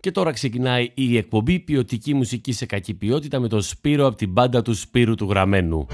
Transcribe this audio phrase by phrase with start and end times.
[0.00, 4.30] Και τώρα ξεκινάει η εκπομπή ποιοτική μουσική σε κακή ποιότητα με το Σπύρο από την
[4.30, 5.86] μπάντα του Σπύρου του Γραμμένου.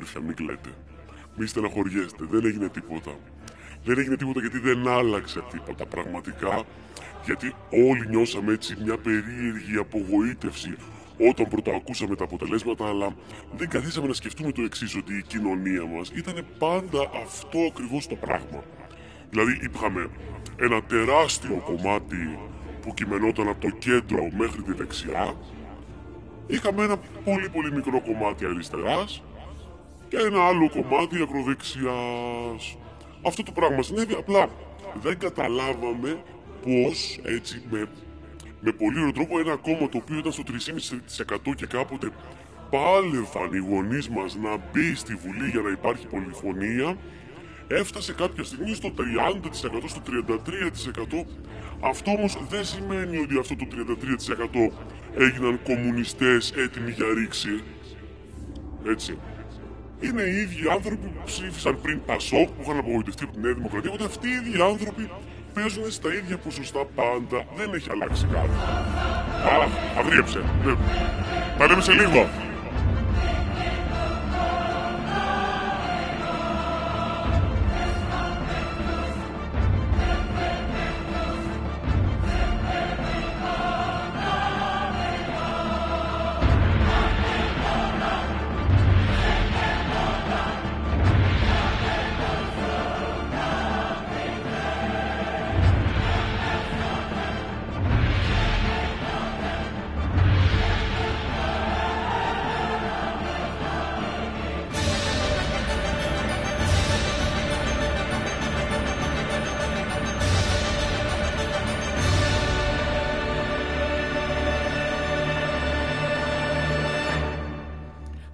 [0.00, 0.70] Αδέρφια, μην κλαίτε.
[1.36, 3.10] Μη στεναχωριέστε, δεν έγινε τίποτα.
[3.84, 6.64] Δεν έγινε τίποτα γιατί δεν άλλαξε τίποτα πραγματικά.
[7.24, 10.76] Γιατί όλοι νιώσαμε έτσι μια περίεργη απογοήτευση
[11.30, 13.14] όταν πρωτοακούσαμε τα αποτελέσματα, αλλά
[13.56, 18.14] δεν καθίσαμε να σκεφτούμε το εξής: Ότι η κοινωνία μας ήταν πάντα αυτό ακριβώς το
[18.14, 18.64] πράγμα.
[19.30, 20.10] Δηλαδή, είχαμε
[20.56, 22.38] ένα τεράστιο κομμάτι
[22.82, 25.34] που κειμενόταν από το κέντρο μέχρι τη δεξιά.
[26.46, 29.22] Είχαμε ένα πολύ πολύ μικρό κομμάτι αριστεράς
[30.10, 32.76] και ένα άλλο κομμάτι ακροδεξιάς.
[33.22, 34.48] Αυτό το πράγμα συνέβη, απλά
[35.02, 36.22] δεν καταλάβαμε
[36.62, 37.88] πώς έτσι με,
[38.60, 40.42] με πολύ ωραίο τρόπο ένα κόμμα το οποίο ήταν στο
[41.46, 42.10] 3,5% και κάποτε
[42.70, 46.96] πάλευαν οι γονείς μας να μπει στη Βουλή για να υπάρχει πολυφωνία
[47.68, 49.52] έφτασε κάποια στιγμή στο 30%,
[49.86, 51.26] στο 33%.
[51.80, 53.66] Αυτό όμως δεν σημαίνει ότι αυτό το
[54.66, 54.72] 33%
[55.16, 57.62] έγιναν κομμουνιστές έτοιμοι για ρήξη.
[58.86, 59.18] Έτσι
[60.00, 63.90] είναι οι ίδιοι άνθρωποι που ψήφισαν πριν Πασόκ, που είχαν απογοητευτεί από τη Νέα Δημοκρατία,
[63.90, 65.10] οπότε αυτοί οι ίδιοι άνθρωποι
[65.54, 67.44] παίζουν στα ίδια ποσοστά πάντα.
[67.56, 68.56] Δεν έχει αλλάξει κάτι.
[69.52, 70.38] Α, αγρίεψε.
[70.64, 70.74] Ναι.
[71.58, 72.28] Τα λέμε σε λίγο.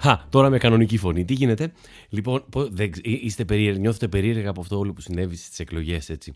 [0.07, 1.25] Χα, τώρα με κανονική φωνή.
[1.25, 1.73] Τι γίνεται;
[2.09, 6.33] Λοιπόν, δεν, είστε περίεργα, νιώθετε περίεργα από αυτό όλο που συνέβη στις εκλογές, έτσι.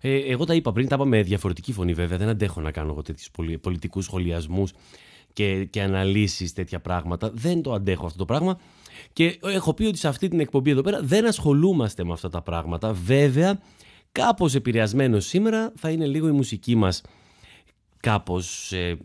[0.00, 2.18] Ε, εγώ τα είπα πριν, τα είπα με διαφορετική φωνή, βέβαια.
[2.18, 3.30] Δεν αντέχω να κάνω εγώ τέτοιους
[3.60, 4.72] πολιτικούς σχολιασμούς
[5.32, 7.30] και, και αναλύσεις τέτοια πράγματα.
[7.34, 8.58] Δεν το αντέχω αυτό το πράγμα.
[9.12, 12.42] Και έχω πει ότι σε αυτή την εκπομπή εδώ πέρα δεν ασχολούμαστε με αυτά τα
[12.42, 12.92] πράγματα.
[12.92, 13.60] Βέβαια,
[14.12, 17.02] κάπως επηρεασμένος σήμερα θα είναι λίγο η μουσική μας
[18.00, 18.96] κάπως ε,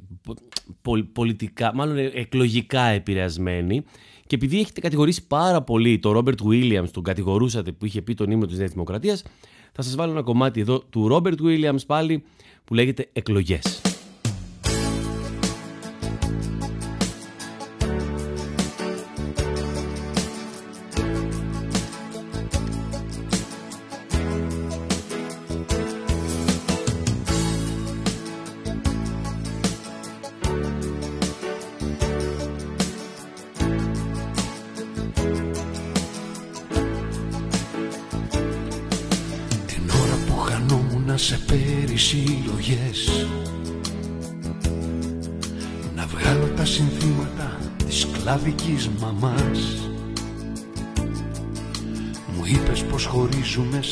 [1.14, 3.84] πολιτικά, μάλλον εκλογικά επηρεασμένη
[4.28, 8.32] και επειδή έχετε κατηγορήσει πάρα πολύ τον Ρόμπερτ Βίλιαμς, τον κατηγορούσατε που είχε πει τον
[8.32, 9.24] ύμνο της Νέας Δημοκρατίας,
[9.72, 12.24] θα σας βάλω ένα κομμάτι εδώ του Ρόμπερτ Βίλιαμς πάλι
[12.66, 13.95] που λέγεται «Εκλογές».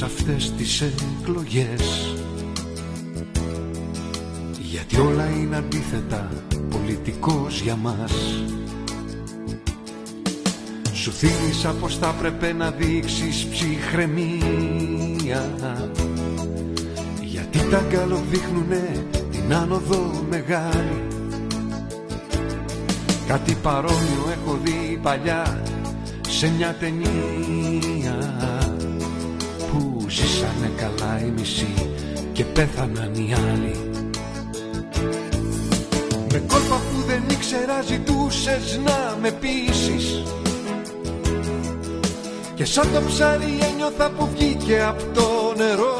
[0.03, 2.13] Σε αυτές τις εκλογές.
[4.59, 6.29] Γιατί όλα είναι αντίθετα
[6.69, 8.11] πολιτικός για μας.
[10.93, 15.43] Σου θύμισα πως θα πρέπει να δείξεις ψυχραιμία.
[17.21, 21.03] Γιατί τα καλοδείχνουνε την άνοδο μεγάλη.
[23.27, 25.63] Κάτι παρόμοιο έχω δει παλιά
[26.29, 28.17] σε μια ταινία.
[28.59, 28.62] Που
[30.13, 31.73] ζήσανε καλά οι μισοί
[32.33, 33.75] και πέθαναν οι άλλοι.
[36.31, 40.23] Με κόλπα που δεν ήξερα ζητούσες να με πείσεις.
[42.55, 45.95] Και σαν το ψάρι ένιωθα που βγήκε από το νερό.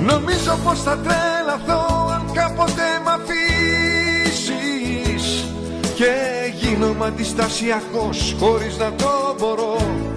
[0.00, 3.08] Νομίζω πως θα τρέλαθω αν κάποτε μ'
[5.94, 6.12] και
[6.60, 10.09] γίνομαι αντιστασιακός χωρίς να το μπορώ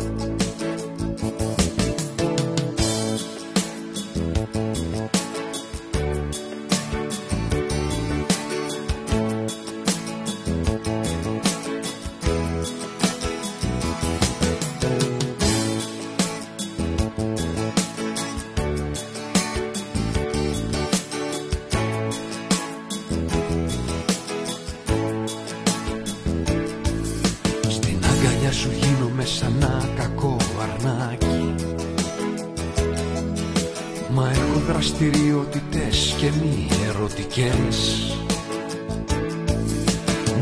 [37.43, 38.17] ερωτικές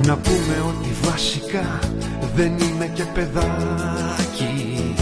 [0.06, 1.80] Να πούμε ότι βασικά
[2.36, 4.94] δεν είμαι και παιδάκι.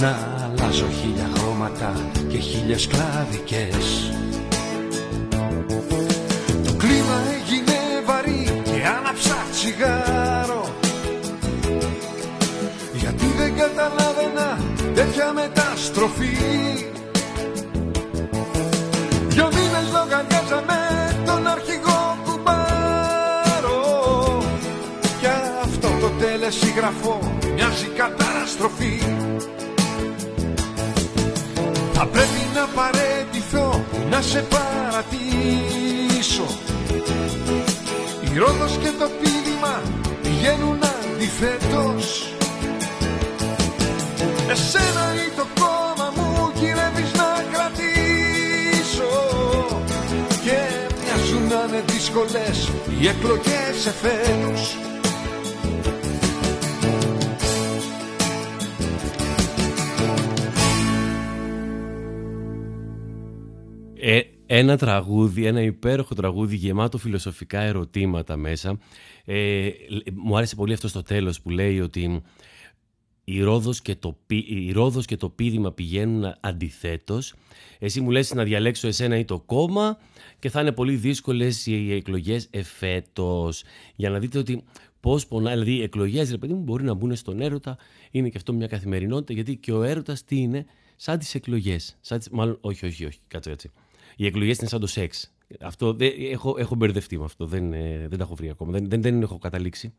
[0.00, 1.92] Να αλλάζω χίλια χρώματα
[2.28, 3.71] και χίλιες κλάδικες
[64.72, 68.78] ένα τραγούδι, ένα υπέροχο τραγούδι γεμάτο φιλοσοφικά ερωτήματα μέσα.
[69.24, 69.70] Ε,
[70.12, 72.22] μου άρεσε πολύ αυτό στο τέλος που λέει ότι
[73.24, 77.34] η Ρόδος και το, πι- η Ρόδος και το πίδημα πηγαίνουν αντιθέτως.
[77.78, 79.98] Εσύ μου λες να διαλέξω εσένα ή το κόμμα
[80.38, 83.62] και θα είναι πολύ δύσκολες οι εκλογές εφέτος.
[83.96, 84.64] Για να δείτε ότι
[85.00, 87.76] πώς πονάει, δηλαδή οι εκλογές ρε παιδί μου μπορεί να μπουν στον έρωτα,
[88.10, 90.66] είναι και αυτό μια καθημερινότητα γιατί και ο έρωτας τι είναι,
[90.96, 91.96] σαν τις εκλογές.
[92.00, 93.70] Σαν τις, μάλλον, όχι, όχι, όχι, κάτσε, κάτσε.
[94.16, 95.34] Οι εκλογές είναι σαν το σεξ.
[95.60, 98.88] Αυτό, δεν, έχω, έχω μπερδευτεί με αυτό, δεν, ε, δεν τα έχω βρει ακόμα, δεν,
[98.88, 99.94] δεν, δεν έχω καταλήξει.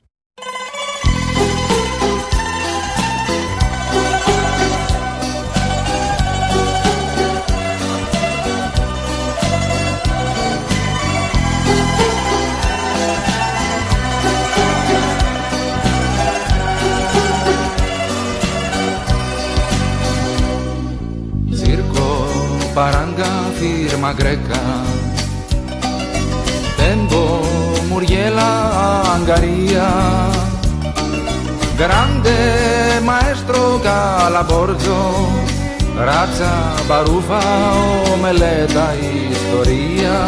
[22.73, 24.59] Circo, paranga, firma greca
[26.75, 27.41] Tempo,
[27.87, 29.87] Muriela, Angaria
[31.77, 35.29] Grande maestro Calaborgio
[35.95, 37.39] Razza, barufa,
[38.13, 40.27] omeleta, historia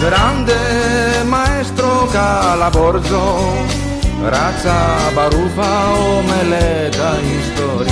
[0.00, 3.22] Grande maestro Calaborgio
[4.22, 5.68] Razza, barufa,
[6.18, 7.85] omeleta, historia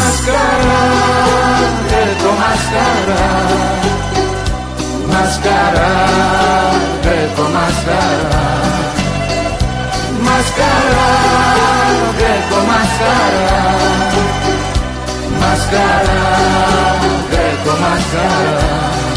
[0.00, 0.80] Máscara,
[1.90, 3.22] greco máscara.
[5.12, 5.88] Máscara,
[7.04, 8.42] greco máscara.
[10.28, 11.08] Máscara,
[12.18, 13.48] greco máscara.
[15.40, 16.20] Máscara,
[17.30, 19.09] greco máscara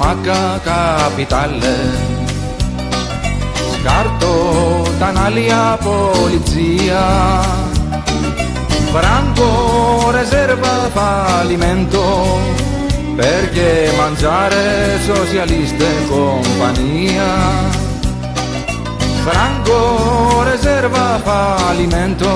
[0.00, 1.76] Αμάκα καπιτάλε
[3.72, 4.34] Σκάρτο
[4.98, 7.04] τανάλια polizia
[8.94, 12.04] franco reserva fallimento
[13.16, 17.30] perché mangiare socialista in compagnia.
[19.26, 22.30] Franco reserva fallimento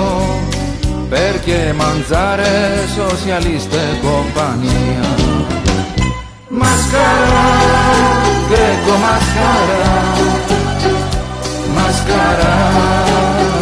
[1.09, 5.07] perché mangiare socialista in compagnia.
[6.49, 7.48] Mascara
[9.03, 9.97] μασκαρά,
[11.77, 12.55] μασκαρά,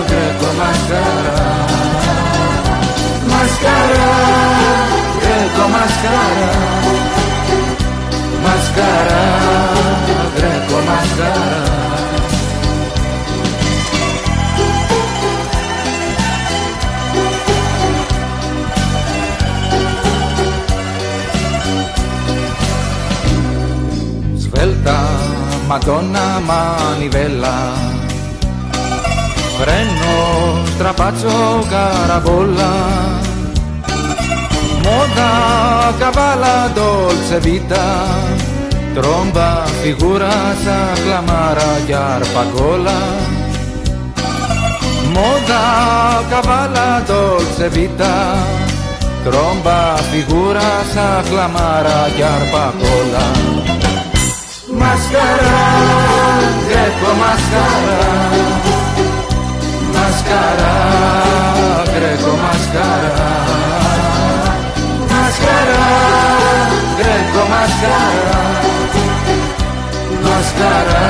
[0.06, 1.50] γκρέκο μασκαρά.
[3.30, 4.14] Μασκαρά,
[5.18, 6.55] γκρέκο μασκαρά.
[25.76, 27.72] Αγώνια μανιβέλα,
[29.64, 31.64] Ρενό στραπάζο.
[31.70, 32.72] Καραβόλα,
[34.82, 35.32] Μοντά
[35.98, 38.06] καβάλα τολσεβίτα,
[38.94, 39.64] Τρόμπα.
[39.82, 43.00] Φιγούρα θα κλαμάρα κι αρπακόλα.
[45.12, 45.64] Μοντά
[46.30, 48.36] καβάλα τολσεβίτα,
[49.24, 49.96] Τρόμπα.
[50.10, 53.85] Φιγούρα θα κλαμάρα αρπακόλα.
[54.80, 55.60] Μασκαρά,
[56.66, 58.00] γκρέκο μασκαρά
[59.94, 60.74] Μασκαρά,
[61.90, 63.30] γκρέκο μασκαρά
[65.10, 65.86] Μασκαρά,
[66.96, 68.40] γκρέκο μασκαρά
[70.24, 71.06] Μασκαρά,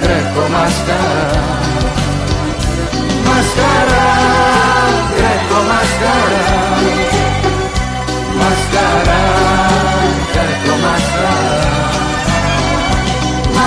[0.00, 1.42] γκρέκο μασκαρά
[3.26, 4.06] Μασκαρά,
[5.14, 6.46] γκρέκο μασκαρά
[8.38, 9.41] Μασκαρά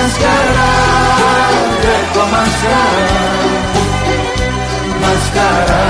[0.05, 0.71] μασκαρά,
[1.81, 3.09] βρέκο μασκαρά.
[5.01, 5.83] Μασκαρά,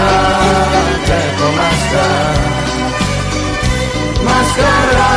[1.06, 2.24] βρέκο μασκαρά.
[4.28, 5.12] Μασκαρά,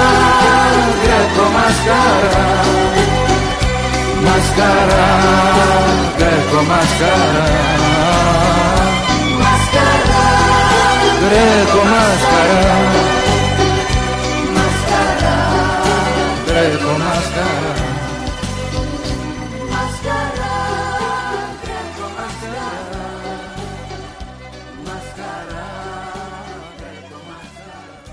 [1.02, 2.46] βρέκο μασκαρά.
[4.24, 5.06] Μασκαρά,
[6.16, 7.48] βρέκο μασκαρά.
[9.42, 10.26] Μασκαρά,
[11.22, 12.76] βρέκο μασκαρά.
[14.54, 15.36] Μασκαρά,
[16.46, 17.17] βρέκο μασκαρά.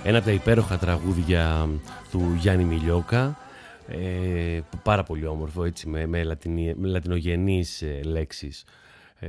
[0.08, 1.70] Ένα από τα υπέροχα τραγούδια
[2.12, 3.38] του Γιάννη Μιλιόκα.
[3.88, 8.64] Ε, πάρα πολύ όμορφο, έτσι, με, με, λατινι, με λατινογενείς ε, λέξεις.
[9.20, 9.28] Ε,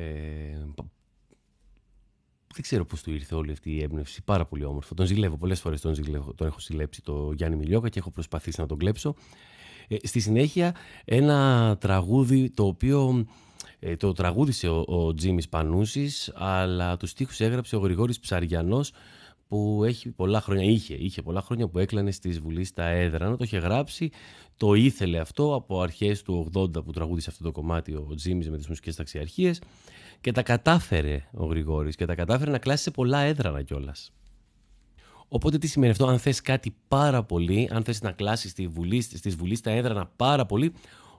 [2.53, 4.23] δεν ξέρω πώς του ήρθε όλη αυτή η έμπνευση.
[4.25, 4.95] Πάρα πολύ όμορφο.
[4.95, 8.61] Τον ζηλεύω πολλές φορές, τον, ζηλεύω, τον έχω συλλέψει το Γιάννη Μιλιόκα και έχω προσπαθήσει
[8.61, 9.15] να τον κλέψω.
[9.89, 13.27] Ε, στη συνέχεια ένα τραγούδι το οποίο
[13.79, 18.93] ε, το τραγούδισε ο, ο Τζίμις Πανούσης αλλά τους στίχους έγραψε ο Γρηγόρης Ψαριανός
[19.49, 23.45] που έχει πολλά χρόνια, είχε, είχε πολλά χρόνια που έκλανε στη Βουλής στα έδρανα, το
[23.45, 24.11] είχε γράψει,
[24.57, 28.57] το ήθελε αυτό από αρχές του 80 που τραγούδισε αυτό το κομμάτι ο Τζίμις με
[28.57, 29.61] τις μουσικές ταξιαρχίες
[30.21, 34.13] και τα κατάφερε ο Γρηγόρης και τα κατάφερε να κλάσει σε πολλά έδρανα κιόλας.
[35.29, 39.01] Οπότε τι σημαίνει αυτό, αν θες κάτι πάρα πολύ, αν θες να κλάσεις στη Βουλή,
[39.01, 40.73] στις Βουλής στα έδρανα πάρα πολύ,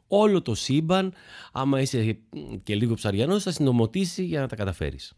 [0.07, 1.13] όλο το σύμπαν,
[1.51, 2.17] άμα είσαι
[2.63, 5.13] και λίγο ψαριανός, θα συνομωτήσει για να τα καταφέρεις.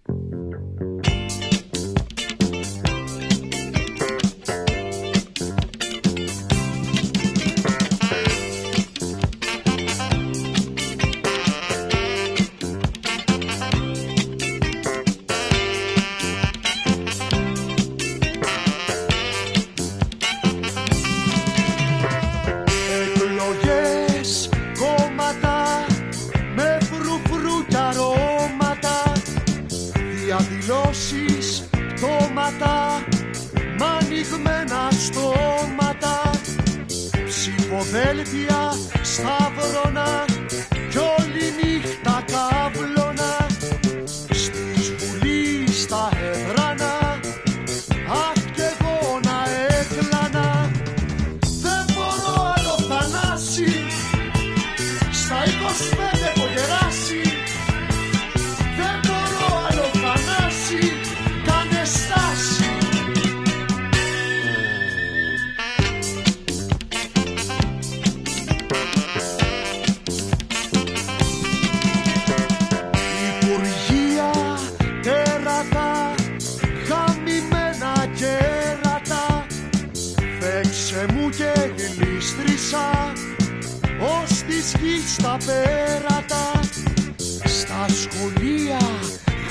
[87.79, 88.79] Στα σχολεία,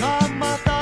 [0.01, 0.78] γάματα,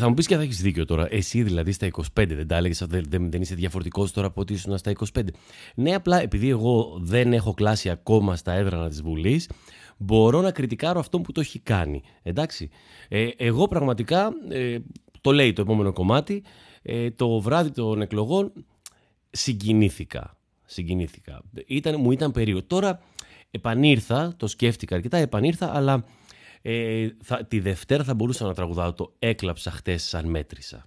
[0.00, 1.06] θα μου πεις και θα έχεις δίκιο τώρα.
[1.10, 4.52] Εσύ δηλαδή στα 25 δεν τα έλεγες, δεν, δεν, δεν είσαι διαφορετικός τώρα από ότι
[4.52, 5.22] ήσουν στα 25.
[5.74, 9.48] Ναι, απλά επειδή εγώ δεν έχω κλάσει ακόμα στα έδρανα της Βουλής,
[9.96, 12.02] μπορώ να κριτικάρω αυτόν που το έχει κάνει.
[12.22, 12.68] Εντάξει.
[13.08, 14.78] Ε, εγώ πραγματικά, ε,
[15.20, 16.42] το λέει το επόμενο κομμάτι,
[16.82, 18.52] ε, το βράδυ των εκλογών
[19.30, 20.36] συγκινήθηκα.
[20.64, 21.42] Συγκινήθηκα.
[21.66, 22.62] Ήταν, μου ήταν περίεργο.
[22.62, 23.00] Τώρα
[23.50, 26.04] επανήρθα, το σκέφτηκα αρκετά, επανήρθα, αλλά
[26.62, 30.86] Ε, θα, τη Δευτέρα θα μπορούσα να τραγουδάω το «Έκλαψα χτες σαν μέτρησα».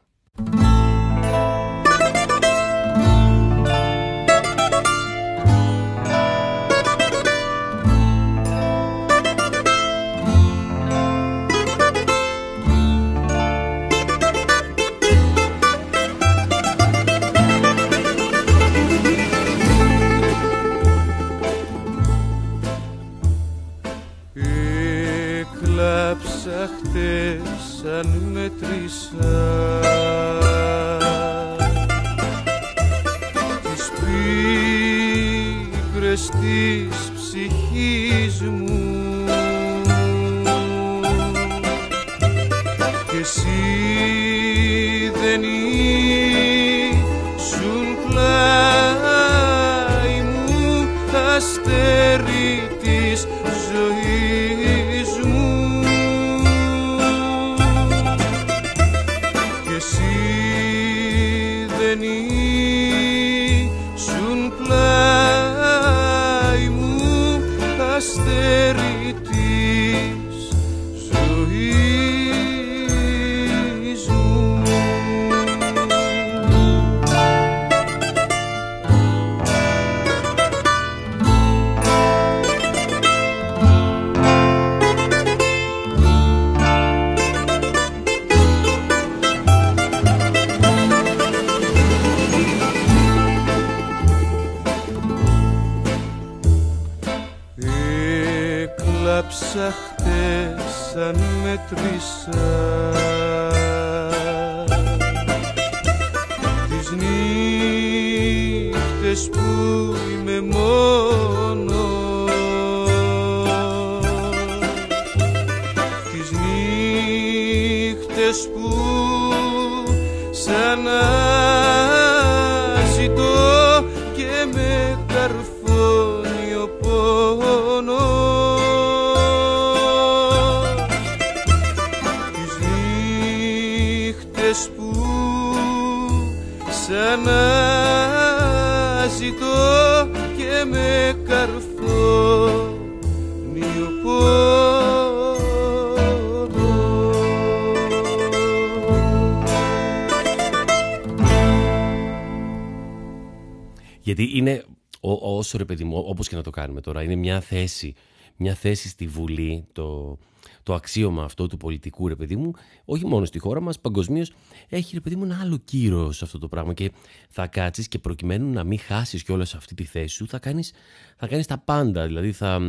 [154.13, 154.63] Γιατί είναι,
[155.01, 157.93] ο, ο- όσο ρε παιδί μου, όπως και να το κάνουμε τώρα, είναι μια θέση,
[158.37, 160.17] μια θέση στη Βουλή, το,
[160.63, 162.51] το αξίωμα αυτό του πολιτικού ρε παιδί μου,
[162.85, 164.31] όχι μόνο στη χώρα μας, παγκοσμίως
[164.69, 166.91] έχει ρε παιδί μου ένα άλλο κύρο σε αυτό το πράγμα και
[167.29, 170.71] θα κάτσεις και προκειμένου να μην χάσεις κιόλας αυτή τη θέση σου, θα κάνεις,
[171.17, 172.59] θα κάνεις τα πάντα, δηλαδή θα,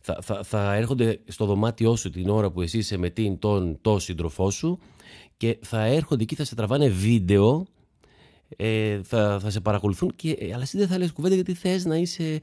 [0.00, 3.78] θα, θα, θα έρχονται στο δωμάτιό σου την ώρα που εσύ είσαι με την, τον,
[3.80, 4.78] το σύντροφό σου
[5.36, 7.66] και θα έρχονται εκεί, θα σε τραβάνε βίντεο
[8.56, 11.84] ε, θα, θα σε παρακολουθούν και, ε, αλλά εσύ δεν θα λες κουβέντα γιατί θες
[11.84, 12.40] να είσαι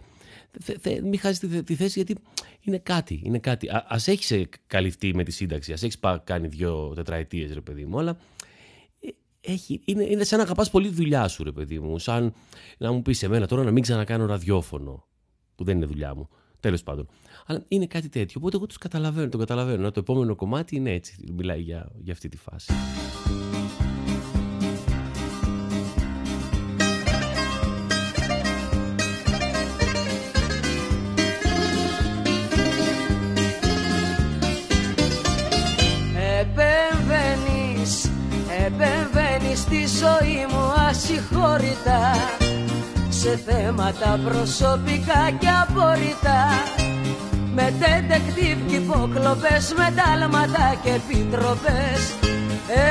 [0.60, 2.22] θε, θε, μην χάσεις τη, τη θέση γιατί
[2.62, 3.68] είναι κάτι, είναι κάτι.
[3.68, 7.62] Α, ας έχεις ε, καλυφθεί με τη σύνταξη, ας έχεις πά- κάνει δύο τετραετίες ρε
[7.62, 8.18] παιδί μου, αλλά
[9.00, 9.10] ε,
[9.42, 12.34] έχει, είναι, είναι σαν να αγαπάς πολύ τη δουλειά σου ρε παιδί μου, σαν
[12.78, 15.08] να μου πεις εμένα τώρα να μην ξανακάνω ραδιόφωνο,
[15.56, 17.08] που δεν είναι δουλειά μου, τέλος πάντων.
[17.46, 19.92] Αλλά είναι κάτι τέτοιο, οπότε εγώ τους καταλαβαίνω, το καταλαβαίνω.
[19.92, 22.74] Το επόμενο κομμάτι είναι έτσι, μιλάει για, για αυτή τη φάση.
[40.20, 42.02] Ζωή μου ασυγχώρητα
[43.10, 46.40] Σε θέματα προσωπικά και απόρριτα.
[47.56, 52.02] Με τεντεκτίβ και υποκλοπές, με τάλματα και επιτροπές.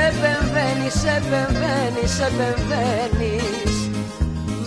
[0.05, 3.75] Επεμβαίνεις, επεμβαίνεις, επεμβαίνεις.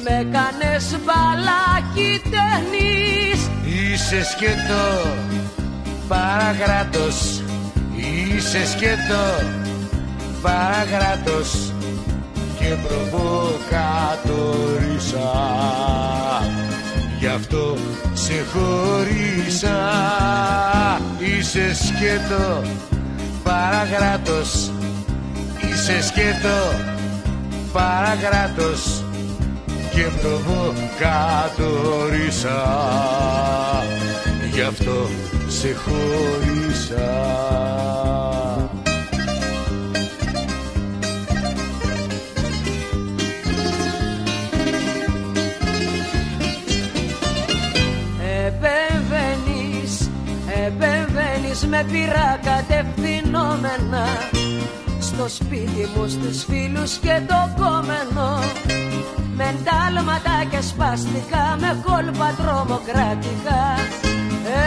[0.04, 4.84] Με κάνες μπαλάκι ταινίς Είσαι σκέτο
[6.08, 7.42] παραγράτος.
[7.96, 9.24] Είσαι σκέτο
[10.42, 11.72] παραγράτος
[12.60, 15.30] και προβοκατορίσα
[17.18, 17.76] Γι' αυτό
[18.12, 19.78] σε χωρίσα.
[21.18, 22.62] Είσαι σκέτο
[23.42, 24.70] παραγράτος.
[25.70, 26.58] Είσαι σκέτο
[27.72, 29.04] παραγράτος.
[29.94, 32.60] Και προβοκατορίσα
[34.52, 35.08] Γι' αυτό
[35.48, 36.89] σε χωρίσα
[55.38, 58.28] σπίτι μου στους φίλους και το κόμενο.
[59.36, 63.62] Με εντάλματα και σπαστικά Με κόλπα τρομοκρατικά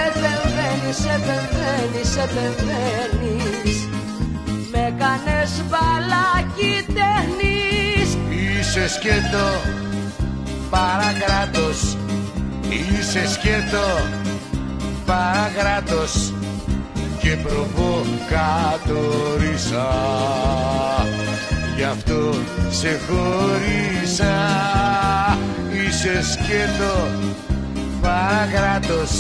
[0.06, 3.78] Επεμβαίνεις, επεμβαίνεις, επεμβαίνεις.
[4.72, 8.18] Με κάνες μπαλάκι τέχνης.
[8.30, 9.48] Είσαι σκέτο
[10.70, 11.98] παρακράτος.
[12.70, 13.86] Είσαι σκέτο
[15.06, 16.34] παρακράτος
[17.24, 19.88] και προβοκατορίσα
[21.76, 22.34] Γι' αυτό
[22.70, 24.36] σε χωρίσα.
[25.88, 26.96] Είσαι σκέτο
[28.02, 29.12] παρακράτος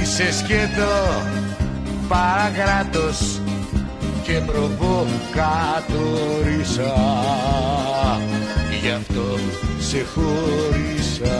[0.00, 0.94] Είσαι σκέτο
[2.08, 3.40] παρακράτος
[4.22, 6.94] και προβοκατορίσα
[8.82, 9.38] Γι' αυτό
[9.78, 11.36] σε χωρίσα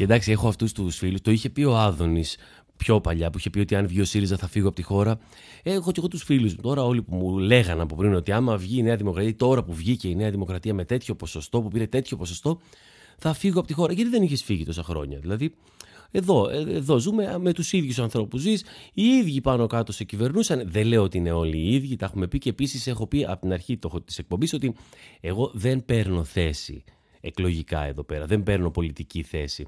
[0.00, 1.20] Και εντάξει, έχω αυτούς τους φίλους.
[1.20, 2.36] Το είχε πει ο Άδωνης
[2.76, 5.18] πιο παλιά, που είχε πει ότι αν βγει ο ΣΥΡΙΖΑ θα φύγω από τη χώρα.
[5.62, 8.56] Έχω και εγώ τους φίλους μου τώρα, όλοι που μου λέγανε από πριν ότι άμα
[8.56, 11.86] βγει η Νέα Δημοκρατία, τώρα που βγήκε η Νέα Δημοκρατία με τέτοιο ποσοστό, που πήρε
[11.86, 12.60] τέτοιο ποσοστό,
[13.18, 13.92] θα φύγω από τη χώρα.
[13.92, 15.18] Γιατί δεν είχες φύγει τόσα χρόνια.
[15.18, 15.54] Δηλαδή,
[16.10, 18.40] εδώ, ε, εδώ ζούμε με τους ίδιους ανθρώπους.
[18.40, 20.62] Ζεις, οι ίδιοι πάνω κάτω σε κυβερνούσαν.
[20.66, 23.40] Δεν λέω ότι είναι όλοι οι ίδιοι, τα έχουμε πει και επίσης έχω πει από
[23.40, 24.74] την αρχή της εκπομπής ότι
[25.20, 26.84] εγώ δεν παίρνω θέση
[27.20, 28.26] εκλογικά εδώ πέρα.
[28.26, 29.66] Δεν παίρνω πολιτική θέση.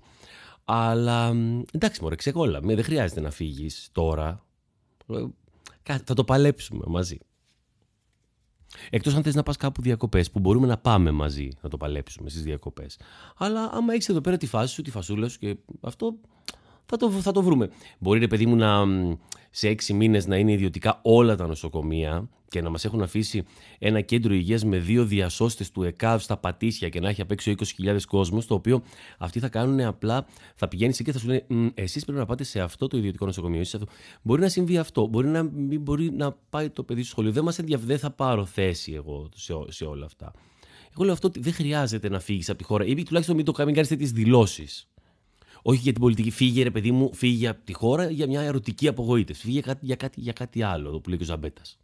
[0.64, 1.34] Αλλά
[1.72, 2.60] εντάξει, μωρέ, ξεκόλα.
[2.60, 4.44] Δεν χρειάζεται να φύγεις τώρα.
[5.82, 7.18] Ε, θα το παλέψουμε μαζί.
[8.90, 12.30] Εκτός αν θες να πας κάπου διακοπές, που μπορούμε να πάμε μαζί να το παλέψουμε
[12.30, 12.98] στις διακοπές.
[13.36, 16.14] Αλλά άμα έχεις εδώ πέρα τη φάση σου, τη φασούλα σου και αυτό,
[16.86, 17.70] θα το, θα το βρούμε.
[17.98, 18.84] Μπορεί, ρε παιδί μου, να,
[19.50, 23.44] σε έξι μήνες να είναι ιδιωτικά όλα τα νοσοκομεία και να μας έχουν αφήσει
[23.78, 27.52] ένα κέντρο υγείας με δύο διασώστες του ΕΚΑΒ στα πατήσια και να έχει απ' έξω
[27.82, 28.82] 20.000 κόσμος, το οποίο
[29.18, 32.44] αυτοί θα κάνουν απλά, θα πηγαίνεις εκεί και θα σου λένε Εσείς πρέπει να πάτε
[32.44, 33.60] σε αυτό το ιδιωτικό νοσοκομείο.
[33.60, 33.86] Εσείς αυτό.
[34.22, 37.32] Μπορεί να συμβεί αυτό, μπορεί να μην μπορεί να πάει το παιδί στο σχολείο.
[37.32, 40.32] Δεν μας ενδιαφέρει, δεν θα πάρω θέση εγώ σε, σε όλα αυτά.
[40.94, 43.52] Εγώ λέω αυτό ότι δεν χρειάζεται να φύγεις από τη χώρα ή τουλάχιστον μην το
[43.52, 44.91] κάνεις τέτοιες δηλώσεις.
[45.62, 46.30] Όχι για την πολιτική.
[46.30, 49.42] Φύγε, ρε παιδί μου, φύγε από τη χώρα για μια ερωτική απογοήτευση.
[49.42, 51.78] Φύγε για κάτι, για κάτι, για κάτι άλλο, που λέει και ο Ζαμπέτας.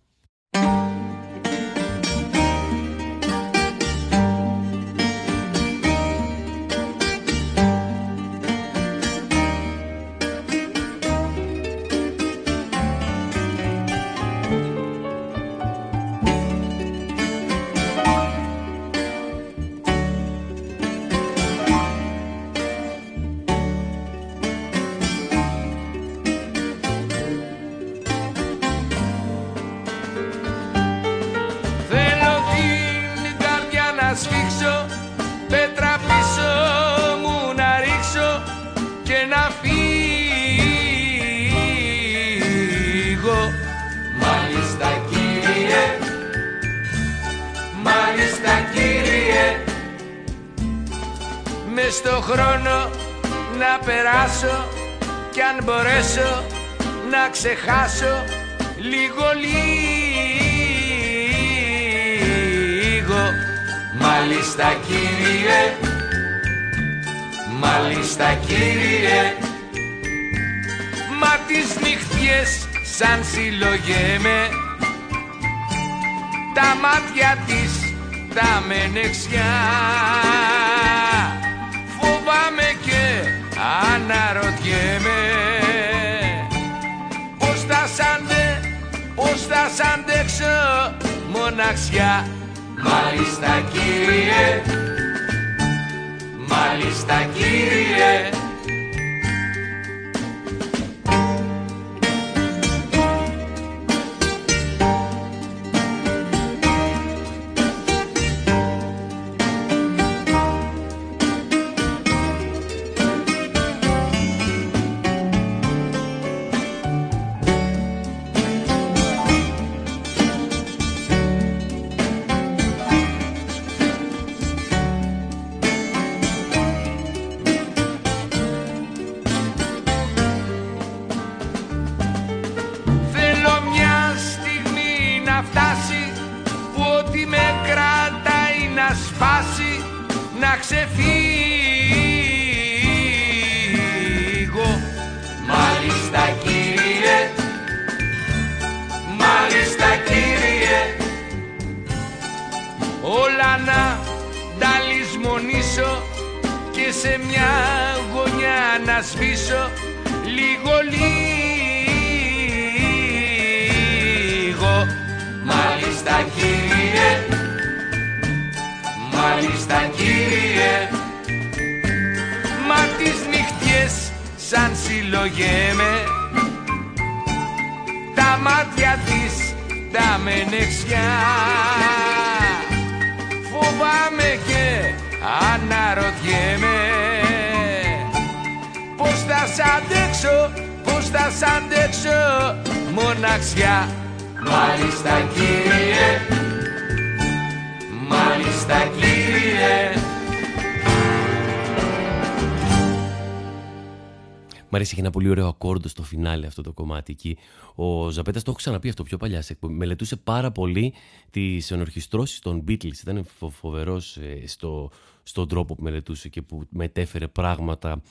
[204.99, 207.37] Μ' αρέσει και ένα πολύ ωραίο ακόρντο στο φινάλε αυτό το κομμάτι εκεί.
[207.75, 209.43] Ο Ζαπέτα το έχω ξαναπεί αυτό πιο παλιά.
[209.61, 210.95] Μελετούσε πάρα πολύ
[211.31, 213.01] τις ενορχιστρώσεις των Beatles.
[213.03, 214.91] Ήταν φοβερός ε, στο,
[215.23, 218.03] στον τρόπο που μελετούσε και που μετέφερε πράγματα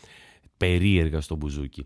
[0.57, 1.85] περίεργα στο μπουζούκι.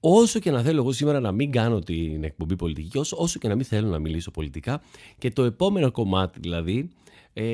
[0.00, 3.48] Όσο και να θέλω εγώ σήμερα να μην κάνω την εκπομπή πολιτική, όσο, όσο και
[3.48, 4.82] να μην θέλω να μιλήσω πολιτικά,
[5.18, 6.90] και το επόμενο κομμάτι δηλαδή
[7.32, 7.44] ε,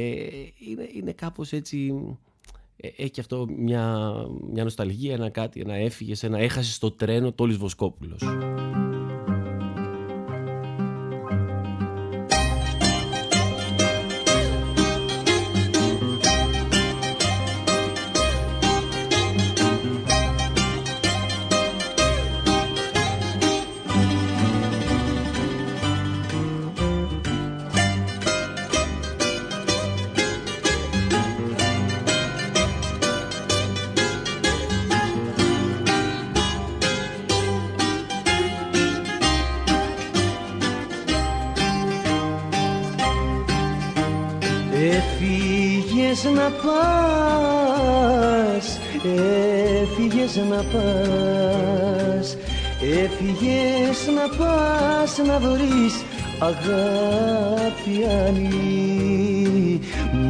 [0.69, 2.17] είναι, είναι κάπως έτσι ε,
[2.97, 4.15] έχει αυτό μια,
[4.53, 8.23] μια νοσταλγία, ένα κάτι, ένα έφυγες, ένα έχασες στο τρένο Τόλης Βοσκόπουλος.
[46.43, 47.87] Να πας,
[49.83, 52.27] έφυγες να πας.
[53.03, 55.95] Έφυγες να πας να βρεις
[56.39, 57.95] αγάπη
[58.27, 59.81] άλλη.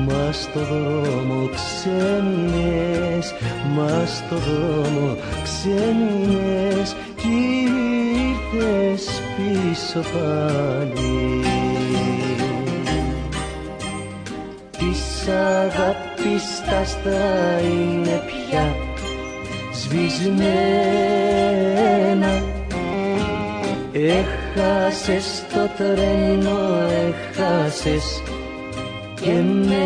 [0.06, 3.26] Μας στο δρόμο ξέμεινες,
[3.74, 5.08] μας στο δρόμο
[5.42, 7.34] ξέμεινες Κι
[8.52, 9.04] ήρθες
[9.36, 11.01] πίσω πάλι
[15.32, 18.76] αγάπης τα άστρα είναι πια.
[19.72, 21.22] Σβησμένα
[23.92, 26.58] Έχασες το τρένο,
[27.08, 28.22] έχασες
[29.20, 29.32] και
[29.68, 29.82] μένα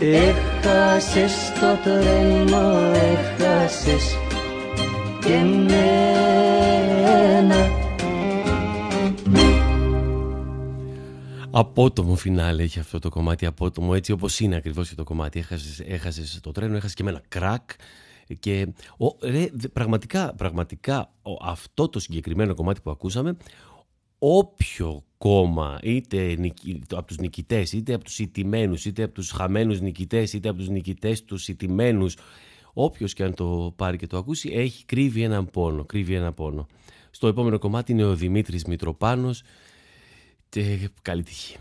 [0.00, 4.16] Έχασες το τρένο, έχασες
[5.20, 5.88] και μένα
[11.50, 15.38] Απότομο φινάλε έχει αυτό το κομμάτι, απότομο έτσι όπως είναι ακριβώς και το κομμάτι.
[15.38, 17.70] Έχασες, έχασες το τρένο, έχασες και με ένα κρακ
[18.38, 23.36] και ο, ρε, πραγματικά, πραγματικά αυτό το συγκεκριμένο κομμάτι που ακούσαμε
[24.18, 26.36] όποιο κόμμα, είτε
[26.90, 30.68] από τους νικητές, είτε από τους ιτημένους, είτε από τους χαμένους νικητές, είτε από τους
[30.68, 32.16] νικητές τους ιτημένους,
[32.72, 36.66] όποιος και αν το πάρει και το ακούσει, έχει κρύβει έναν πόνο, κρύβει ένα πόνο.
[37.10, 39.42] Στο επόμενο κομμάτι είναι ο Δημήτρης Μητροπάνος
[40.48, 41.56] και καλή τύχη.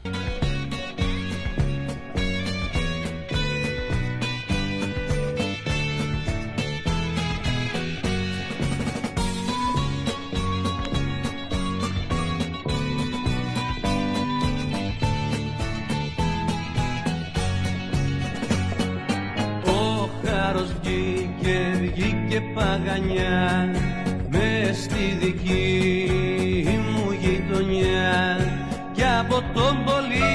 [29.57, 30.33] Τον πολύ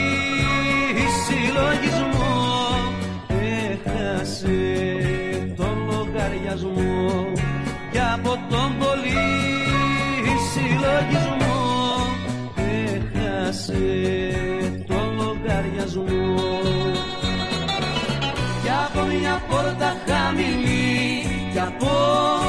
[1.25, 2.33] συλλογισμό
[3.63, 4.61] έχασε
[5.57, 7.33] τον λογαριασμό.
[7.93, 9.29] Και από τον πολύ
[10.53, 11.61] συλλογισμό
[12.85, 13.85] έχασε
[14.87, 16.21] τον λογαριασμό.
[18.63, 22.42] Και από μια πόρτα χαμηλή και από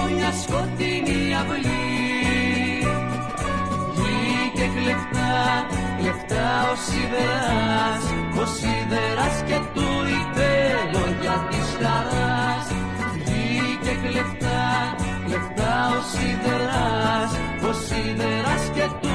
[6.28, 8.04] κλεφτά ο σιδεράς
[8.42, 10.52] ο σιδεράς και του είπε
[10.94, 12.68] λόγια της χαράς.
[13.14, 14.62] Βγήκε κλεφτά,
[15.26, 17.32] κλεφτά ο σιδεράς
[17.68, 19.13] ο σιδεράς και του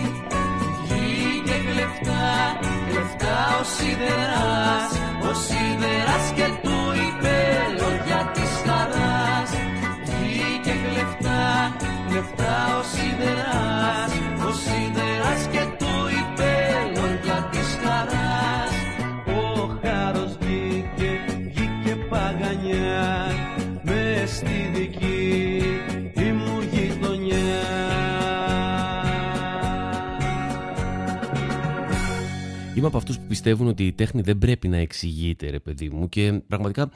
[0.81, 4.91] βγήκε κλεφτά, κλεφτά ο σιδεράς
[5.29, 7.37] ο σιδεράς και του είπε
[7.79, 9.51] λόγια της χαράς.
[10.05, 11.41] Βγήκε κλεφτά,
[12.09, 14.11] κλεφτά ο σιδεράς
[14.47, 16.51] ο σιδεράς και του είπε
[16.95, 18.22] λόγια της χαράς
[32.83, 36.09] Είμαι από αυτούς που πιστεύουν ότι η τέχνη δεν πρέπει να εξηγείται, ρε παιδί μου.
[36.09, 36.91] Και πραγματικά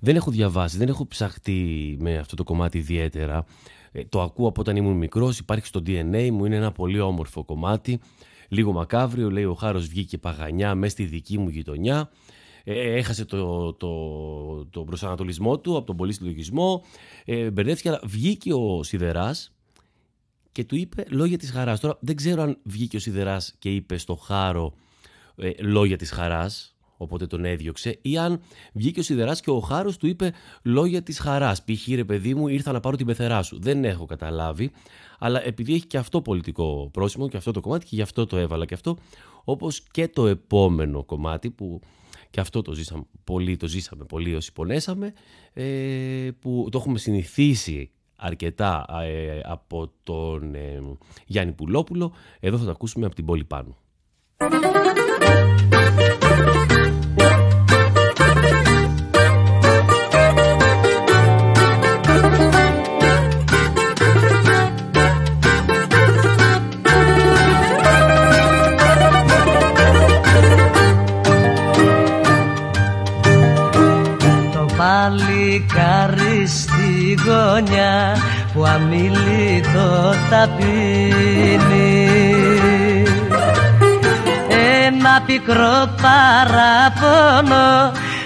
[0.00, 3.44] δεν έχω διαβάσει, δεν έχω ψαχτεί με αυτό το κομμάτι ιδιαίτερα.
[3.92, 7.44] Ε, το ακούω από όταν ήμουν μικρός, υπάρχει στο DNA μου, είναι ένα πολύ όμορφο
[7.44, 8.00] κομμάτι.
[8.48, 12.10] Λίγο μακάβριο, λέει ο Χάρος βγήκε παγανιά μέσα στη δική μου γειτονιά.
[12.64, 13.90] Ε, έχασε το, το,
[14.64, 16.84] το προσανατολισμό του από τον πολύ συλλογισμό.
[17.24, 19.52] Ε, μπερδεύτηκε, αλλά βγήκε ο Σιδεράς
[20.52, 21.80] και του είπε λόγια της χαράς.
[21.80, 24.74] Τώρα δεν ξέρω αν βγήκε ο Σιδεράς και είπε στο Χάρο
[25.36, 28.40] ε, λόγια της χαράς, οπότε τον έδιωξε, ή αν
[28.72, 31.64] βγήκε ο Σιδεράς και ο Χάρος του είπε λόγια της χαράς.
[31.64, 31.88] Π.χ.
[31.94, 33.58] ρε παιδί μου ήρθα να πάρω την πεθερά σου.
[33.60, 34.70] Δεν έχω καταλάβει,
[35.18, 38.36] αλλά επειδή έχει και αυτό πολιτικό πρόσημο και αυτό το κομμάτι και γι' αυτό το
[38.36, 38.96] έβαλα και αυτό,
[39.44, 41.80] όπως και το επόμενο κομμάτι που
[42.32, 45.12] και αυτό το ζήσαμε πολύ, το ζήσαμε πολύ όσοι πονέσαμε,
[45.52, 50.82] ε, που το έχουμε συνηθίσει αρκετά ε, από τον ε,
[51.26, 52.12] Γιάννη Πουλόπουλο.
[52.40, 53.76] Εδώ θα το ακούσουμε από την πόλη πάνω.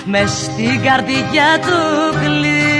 [0.06, 2.75] Παράπονο μες στην καρδιά του κλείνει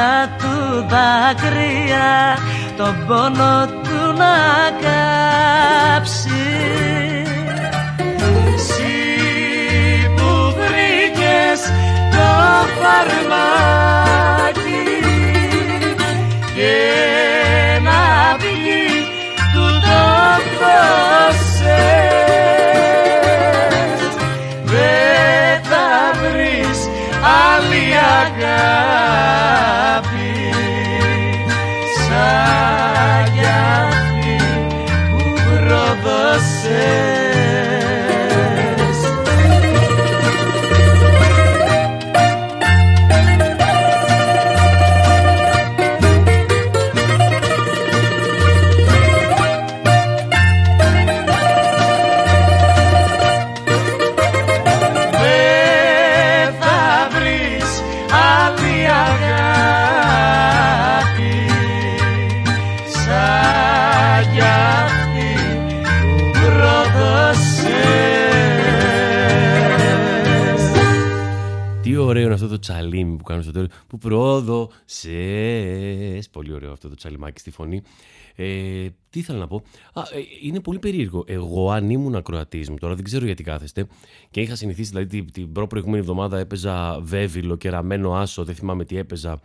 [0.00, 0.54] καυτά του
[0.88, 2.38] δάκρυα
[2.76, 4.36] τον πόνο του να
[4.80, 6.28] κάψει.
[8.54, 8.98] Εσύ
[10.16, 11.60] που βρήκες
[12.10, 12.28] το
[12.80, 13.92] φαρμάκι
[16.54, 16.76] και
[73.40, 73.68] τσαλίμι που κάνω στο τέλος.
[73.86, 75.10] Που πρόοδο σε.
[76.30, 77.82] Πολύ ωραίο αυτό το τσαλιμάκι στη φωνή.
[78.34, 79.62] Ε, τι ήθελα να πω;
[79.92, 81.24] Α, ε, είναι πολύ περίεργο.
[81.26, 83.86] Εγώ, αν ήμουν ακροατής μου, τώρα δεν ξέρω γιατί κάθεστε,
[84.30, 88.84] και είχα συνηθίσει, δηλαδή την, την προ-προηγούμενη εβδομάδα έπαιζα βέβυλο και ραμμένο άσο, δεν θυμάμαι
[88.84, 89.40] τι έπαιζα.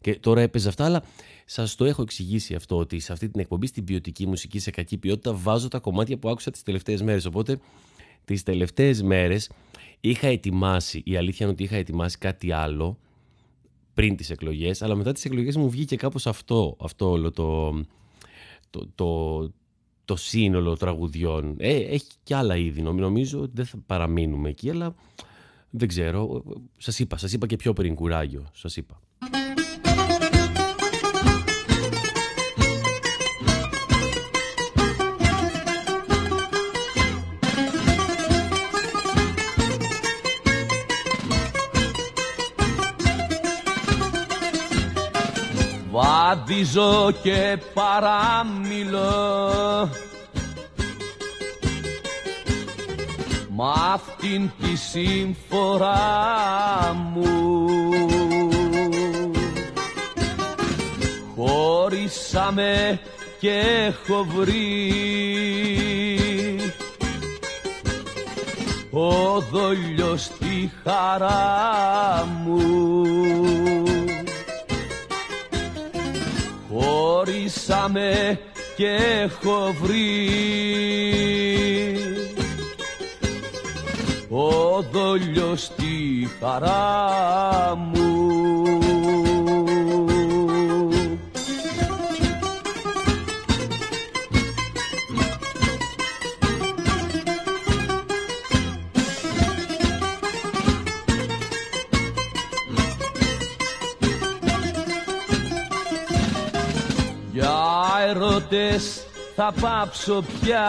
[0.00, 1.02] Και τώρα έπαιζα αυτά, αλλά
[1.44, 4.96] σας το έχω εξηγήσει αυτό, ότι σε αυτή την εκπομπή, στην ποιοτική μουσική, σε κακή
[4.96, 7.24] ποιότητα, βάζω τα κομμάτια που άκουσα τις τελευταίες μέρες.
[7.24, 7.58] Οπότε,
[8.24, 9.50] τις τελευταίες μέρες
[10.00, 12.98] είχα ετοιμάσει, η αλήθεια είναι ότι είχα ετοιμάσει κάτι άλλο
[13.98, 17.70] πριν τις εκλογές, αλλά μετά τις εκλογές μου βγήκε κάπως αυτό, αυτό όλο το,
[18.70, 19.50] το, το,
[20.04, 21.54] το σύνολο τραγουδιών.
[21.58, 24.94] Ε, έχει και άλλα είδη, νομ- νομίζω ότι δεν θα παραμείνουμε εκεί, αλλά
[25.70, 26.42] δεν ξέρω.
[26.76, 29.00] Σας είπα, σας είπα και πιο πριν κουράγιο, σας είπα.
[46.28, 49.50] Βαδίζω και παραμιλώ.
[53.48, 53.62] Μ'
[53.92, 55.96] αυτήν τη σύμφορά
[57.12, 57.66] μου.
[61.36, 63.00] Χωρίσαμε
[63.40, 64.92] και έχω βρει
[68.90, 72.77] ο δόλιος στη χαρά μου
[77.68, 78.40] Χωρίσαμε
[78.76, 78.88] και
[79.22, 80.28] έχω βρει.
[84.28, 88.67] Ο δόλιος στη χαρά μου
[109.40, 110.68] θα πάψω πια.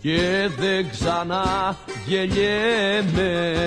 [0.01, 3.59] και δεν ξανά γελιέμαι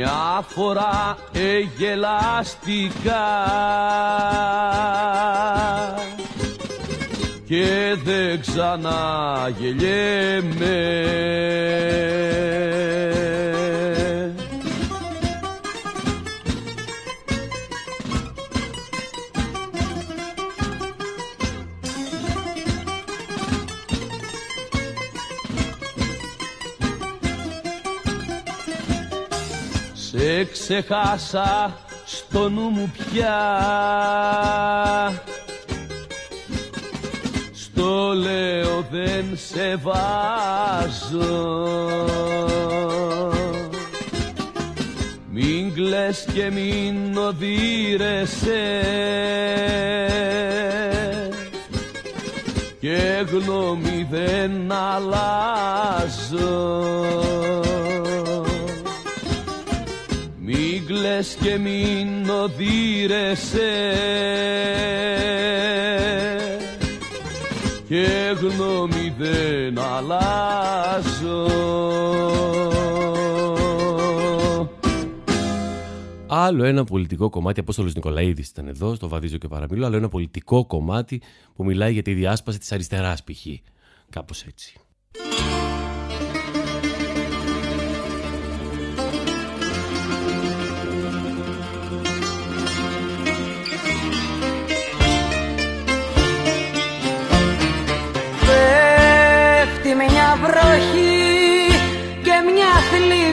[0.00, 2.90] μια φορά εγελαστικά
[7.46, 9.60] και δεν ξαναγελιέμαι
[30.70, 33.38] ξεχάσα στο νου μου πια.
[37.52, 41.28] Στο λέω δεν σε βάζω.
[45.30, 48.80] Μην κλαις και μην οδύρεσαι.
[52.80, 55.30] Και γνώμη δεν αλλάζω
[61.00, 63.94] Μην κλαις και μην οδύρεσαι
[67.88, 71.46] και γνώμη δεν αλλάζω
[76.26, 80.66] Άλλο ένα πολιτικό κομμάτι, Απόστολος Νικολαίδης ήταν εδώ, στο Βαδίζω και Παραμιλώ, άλλο ένα πολιτικό
[80.66, 81.22] κομμάτι
[81.56, 83.46] που μιλάει για τη διάσπαση της αριστεράς π.χ.
[84.10, 84.80] Κάπως έτσι.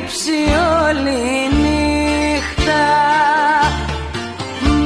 [0.07, 0.41] Θλίψη
[0.85, 1.21] όλη
[1.61, 2.85] νύχτα.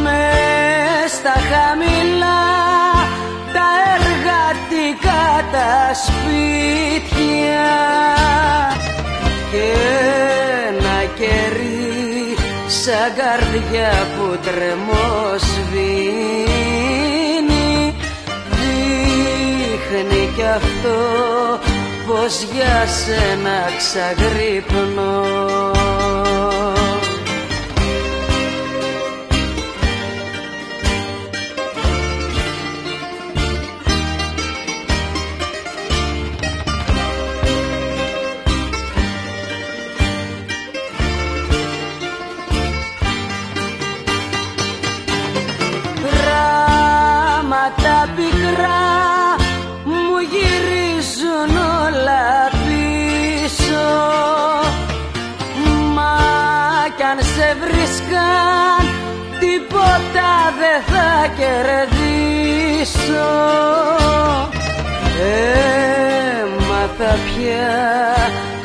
[0.04, 2.44] Μες στα χαμηλά
[3.54, 7.74] τα εργατικά τα σπίτια.
[9.52, 9.68] Και
[10.68, 12.36] ένα κερί
[12.68, 15.30] σαν καρδιά που τρεμόσβηνει
[18.50, 21.00] δείχνει κι αυτό
[22.08, 25.22] πως για σένα ξαγρύπνω
[59.72, 63.30] τίποτα δεν θα κερδίσω.
[66.42, 67.76] Έμαθα πια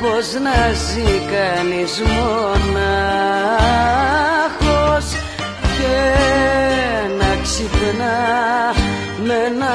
[0.00, 3.06] πως να ζει κανείς μονάχος
[5.76, 5.96] και
[7.18, 8.20] να ξυπνά
[9.24, 9.74] με ένα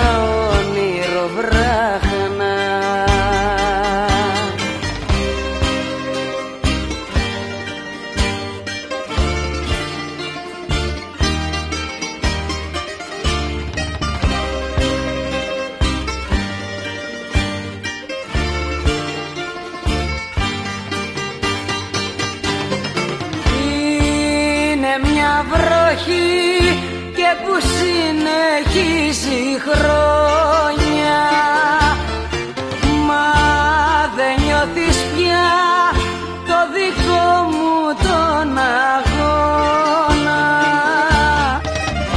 [0.49, 2.10] όνειρο βράχνα
[25.21, 26.79] μια βροχή
[27.15, 31.23] και που συνεχίζει χρόνια.
[33.07, 33.27] Μα
[34.15, 35.49] δεν νιώθεις πια
[36.47, 38.47] το δικό μου τον
[38.97, 40.43] αγώνα.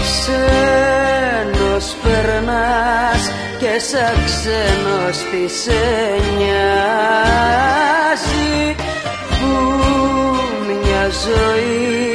[0.03, 3.23] Ξένος περνάς
[3.59, 5.85] και σαν ξένος τι σε
[6.37, 7.75] νοιάζει
[9.29, 9.51] που
[10.83, 12.14] μια ζωή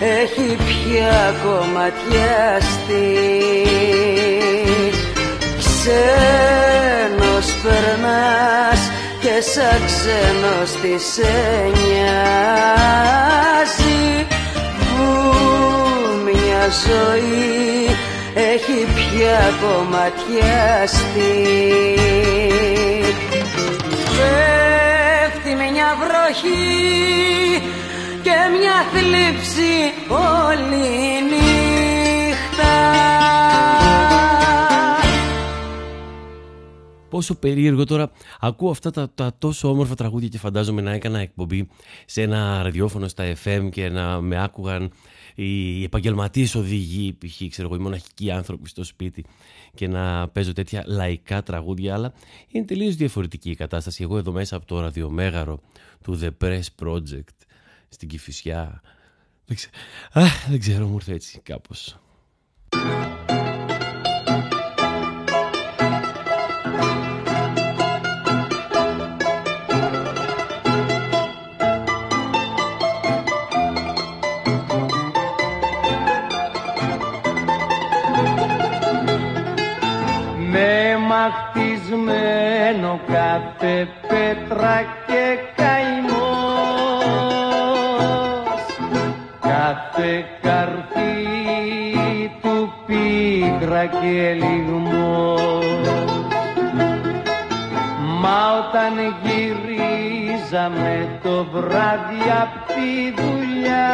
[0.00, 3.12] έχει πια κομματιαστεί
[5.58, 8.80] Ξένος περνάς
[9.20, 11.34] και σαν ξένος τι σε
[11.84, 12.86] νοιάζει
[14.78, 15.02] που
[16.24, 17.96] μια ζωή
[18.34, 21.34] έχει πια κομματιαστεί
[24.16, 26.84] Πέφτει μια βροχή
[28.34, 29.72] και μια θλίψη
[30.08, 30.86] όλη
[31.30, 32.72] νύχτα
[37.08, 38.10] Πόσο περίεργο τώρα.
[38.40, 41.68] Ακούω αυτά τα, τα τόσο όμορφα τραγούδια και φαντάζομαι να έκανα εκπομπή
[42.06, 44.90] σε ένα ραδιόφωνο στα FM και να με άκουγαν
[45.34, 47.48] οι επαγγελματίες οδηγοί, π.χ.
[47.48, 49.24] ξέρω εγώ, οι μοναχικοί άνθρωποι στο σπίτι
[49.74, 51.94] και να παίζω τέτοια λαϊκά τραγούδια.
[51.94, 52.12] Αλλά
[52.48, 54.02] είναι τελείως διαφορετική η κατάσταση.
[54.02, 55.60] Εγώ εδώ μέσα από το ραδιομέγαρο
[56.02, 57.33] του The Press Project
[57.94, 58.80] στην Κηφισιά.
[59.44, 59.68] Δεν, ξε...
[60.12, 61.98] Α, δεν ξέρω, μου ήρθε έτσι κάπως.
[80.50, 85.83] με μαχτισμένο κάθε πέτρα και καημός
[89.94, 91.00] κάθε καρτί
[92.42, 95.34] του πίκρα και λιγμό.
[98.20, 103.92] Μα όταν γυρίζαμε το βράδυ απ' τη δουλειά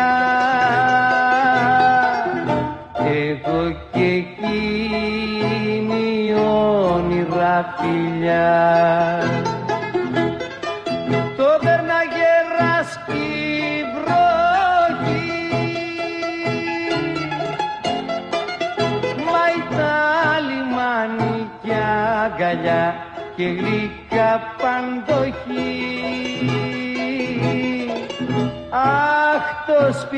[3.06, 5.24] εγώ και εκείνη
[6.34, 8.09] όνειρα φιλιά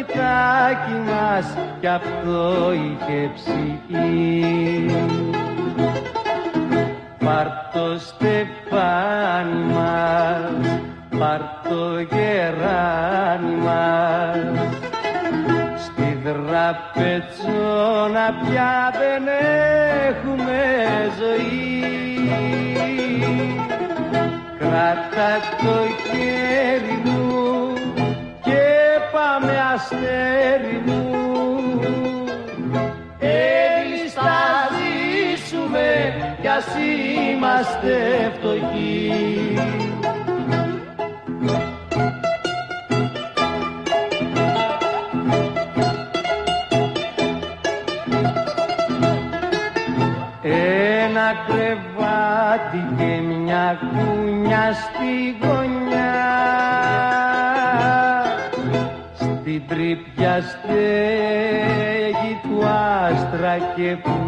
[0.03, 1.47] σπιτάκι μας
[1.81, 4.87] κι αυτό είχε ψυχή
[63.93, 64.22] άστρα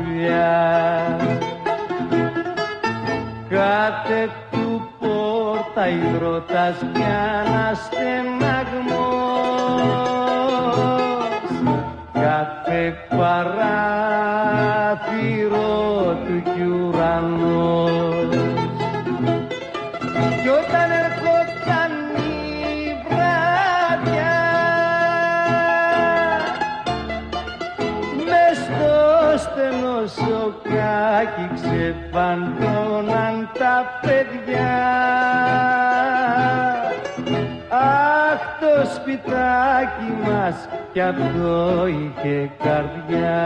[42.94, 43.42] καρδιά.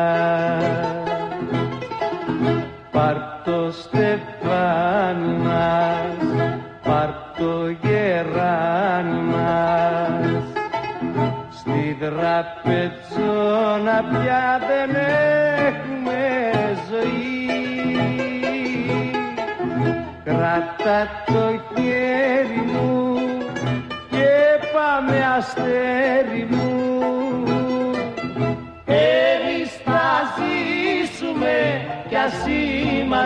[2.91, 6.17] Πάρ' το στεφάνι μας,
[6.83, 10.43] πάρ' το γεράνι μας.
[11.51, 14.91] Στη δραπετσόνα πια δεν
[15.67, 16.23] έχουμε
[16.91, 17.27] ζωή.
[20.25, 21.58] Κράτα το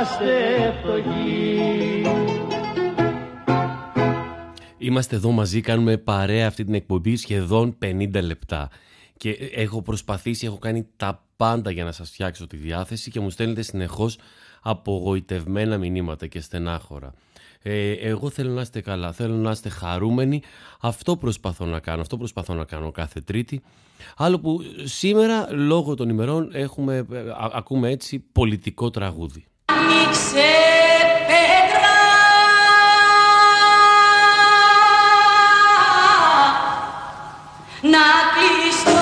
[0.02, 2.02] είμαστε φτωχοί
[4.78, 8.70] Είμαστε εδώ μαζί, κάνουμε παρέα αυτή την εκπομπή σχεδόν 50 λεπτά.
[9.16, 13.30] Και έχω προσπαθήσει, έχω κάνει τα πάντα για να σας φτιάξω τη διάθεση και μου
[13.30, 14.18] στέλνετε συνεχώς
[14.62, 17.12] απογοητευμένα μηνύματα και στενάχωρα.
[17.62, 20.42] Ε, εγώ θέλω να είστε καλά, θέλω να είστε χαρούμενοι.
[20.80, 23.62] Αυτό προσπαθώ να κάνω, αυτό προσπαθώ να κάνω κάθε Τρίτη.
[24.16, 29.46] Άλλο που σήμερα, λόγω των ημερών, έχουμε, ε, α- ακούμε έτσι πολιτικό τραγούδι.
[29.64, 30.50] Άνοιξε
[31.26, 31.96] πέτρα.
[37.82, 39.01] Να κλειστώ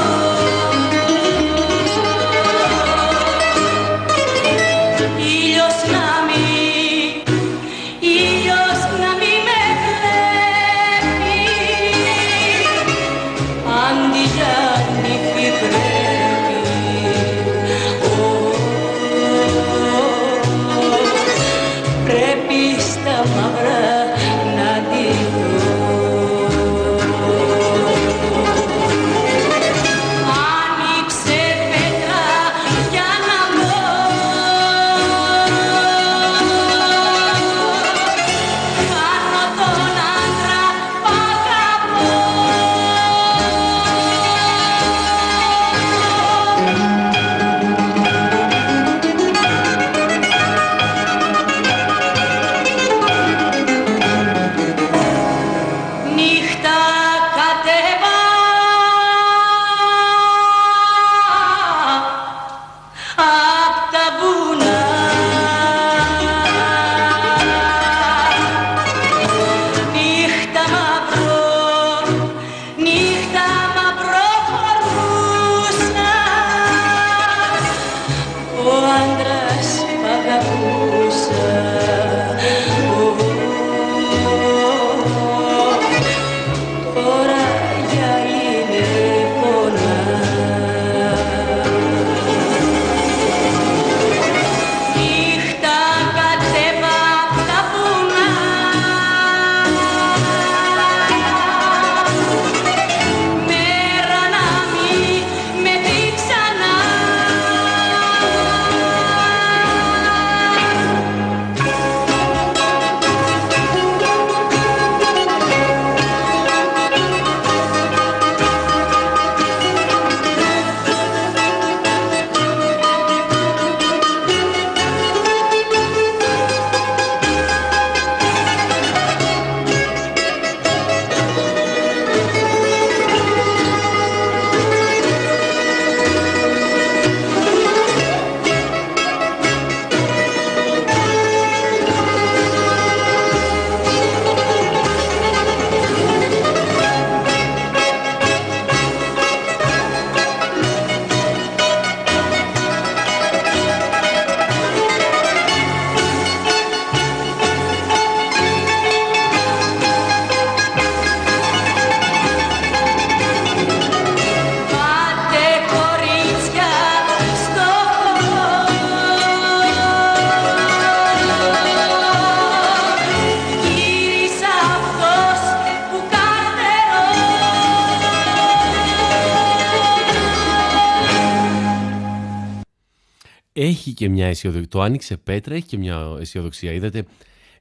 [184.01, 184.69] και μια αισιοδοξία.
[184.69, 186.73] Το άνοιξε πέτρα, έχει και μια αισιοδοξία.
[186.73, 187.05] Είδατε,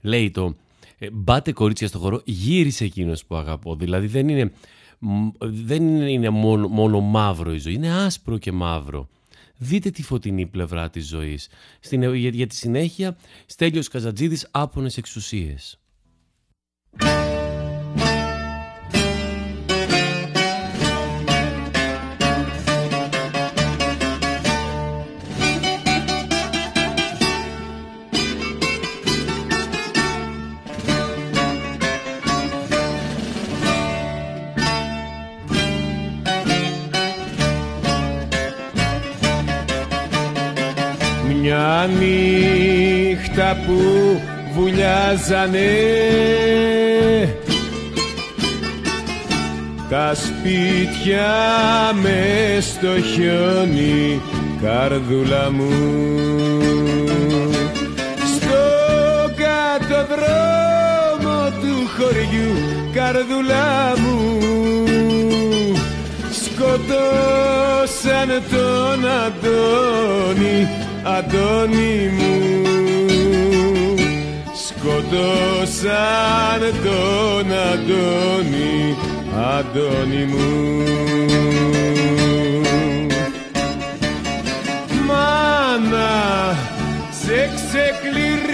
[0.01, 0.55] λέει το
[0.97, 3.75] ε, μπάτε κορίτσια στο χώρο, γύρισε εκείνος που αγαπώ.
[3.75, 4.51] Δηλαδή δεν είναι,
[5.39, 9.09] δεν είναι μόνο, μόνο μαύρο η ζωή, είναι άσπρο και μαύρο.
[9.57, 11.47] Δείτε τη φωτεινή πλευρά της ζωής.
[11.79, 15.79] Στην, για, για τη συνέχεια, Στέλιος Καζατζίδης, άπονες εξουσίες.
[43.65, 43.77] Που
[44.53, 45.69] βουλιάζανε.
[49.89, 51.31] Τα σπίτια
[52.01, 54.21] με στο χιόνι
[54.61, 55.71] καρδούλα μου.
[58.35, 58.63] Στο
[59.35, 62.51] κάτω δρόμο του χωριού
[62.93, 64.17] καρδούλα μου.
[66.43, 70.57] Σκοτώσαν τον Αντώνη
[71.03, 72.88] Αντώνη μου
[74.99, 78.97] σκοτώσαν τον Αντώνη
[79.57, 80.83] Αντώνη μου.
[85.07, 86.57] Μάνα
[87.23, 88.49] σε ξεκληρίσανε.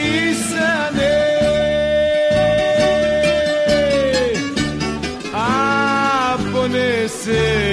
[6.33, 7.15] Άπονες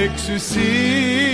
[0.04, 1.31] εξουσίες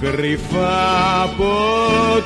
[0.02, 1.54] Κρυφά από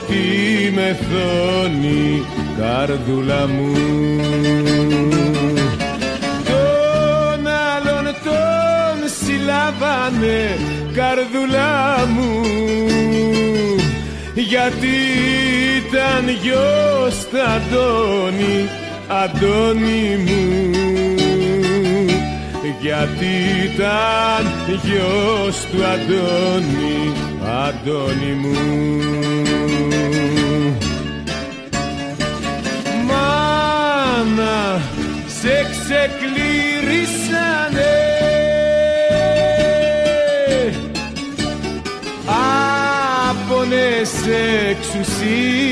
[0.07, 2.25] τη μεθόνη
[2.59, 3.71] καρδούλα μου.
[6.45, 10.57] Τον άλλον τον συλλάβανε
[10.93, 12.41] καρδούλα μου.
[14.33, 14.97] Γιατί
[15.87, 18.69] ήταν γιος του Αντώνη,
[19.07, 21.20] Αντώνη μου
[22.79, 23.31] γιατί
[23.73, 24.43] ήταν
[24.83, 27.13] γιος του Αντώνη,
[27.67, 28.55] Αντώνη μου.
[33.07, 34.81] Μάνα
[35.27, 36.31] σε ξεκληρίσανε
[43.29, 44.13] άπονες
[44.69, 45.71] εξουσίες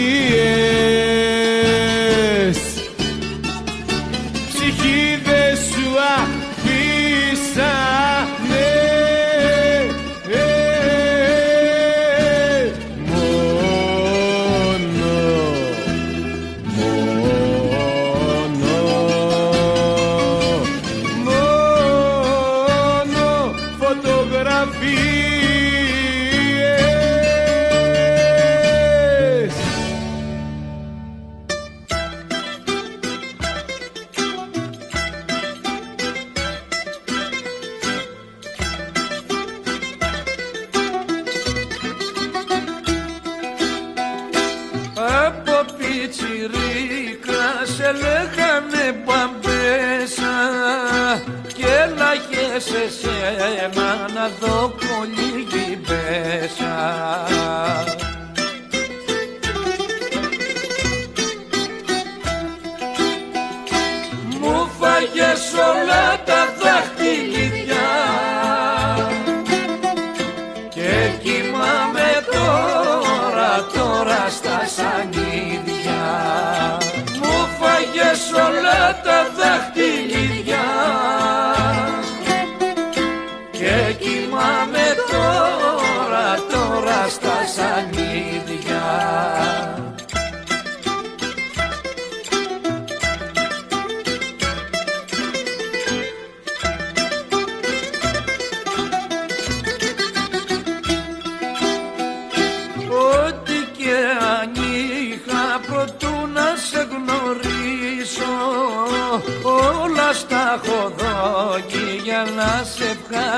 [54.19, 54.78] να δω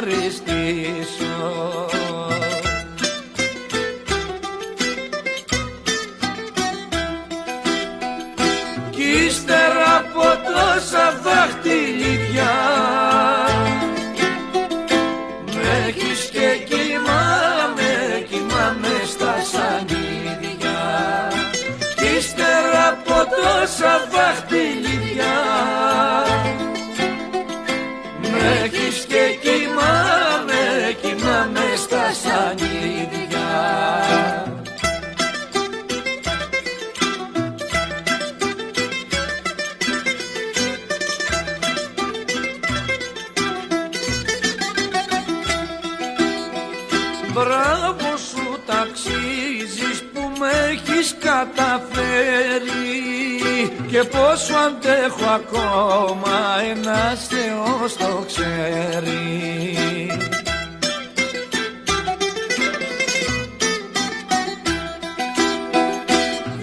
[0.04, 1.86] ευχαριστήσω.
[8.92, 12.54] Κι ύστερα από τόσα δάχτυλιδιά
[15.54, 20.80] Με έχεις και κοιμάμαι, κοιμάμαι στα σανίδια.
[21.96, 25.01] Κι ύστερα από τόσα δάχτυλιδιά
[54.02, 56.38] Και πόσο αντέχω ακόμα
[56.72, 60.08] ένας Θεός το ξέρει.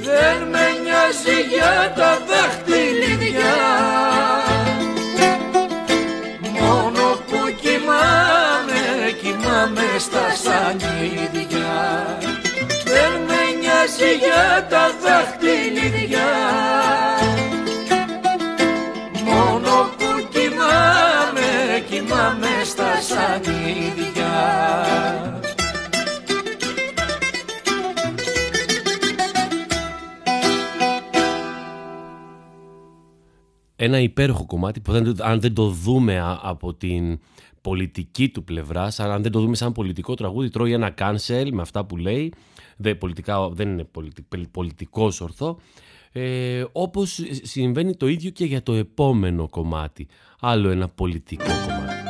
[0.03, 3.57] Δεν με νοιάζει για τα δάχτυλιδιά
[6.61, 8.83] Μόνο που κοιμάμαι,
[9.23, 11.77] κοιμάμαι στα σανίδια.
[12.85, 16.08] Δεν με νοιάζει για τα δάχτυλιδιά
[33.89, 37.19] ένα υπέροχο κομμάτι που δεν, αν δεν το δούμε α- από την
[37.61, 41.61] πολιτική του πλευρά, σαν- αν δεν το δούμε σαν πολιτικό τραγούδι, τρώει ένα cancel με
[41.63, 42.33] αυτά που λέει.
[42.77, 45.59] Δεν, πολιτικά, δεν είναι πολιτι, πολιτικός ορθό.
[46.13, 50.07] Ε, όπως συμβαίνει το ίδιο και για το επόμενο κομμάτι.
[50.41, 52.08] Άλλο ένα πολιτικό κομμάτι.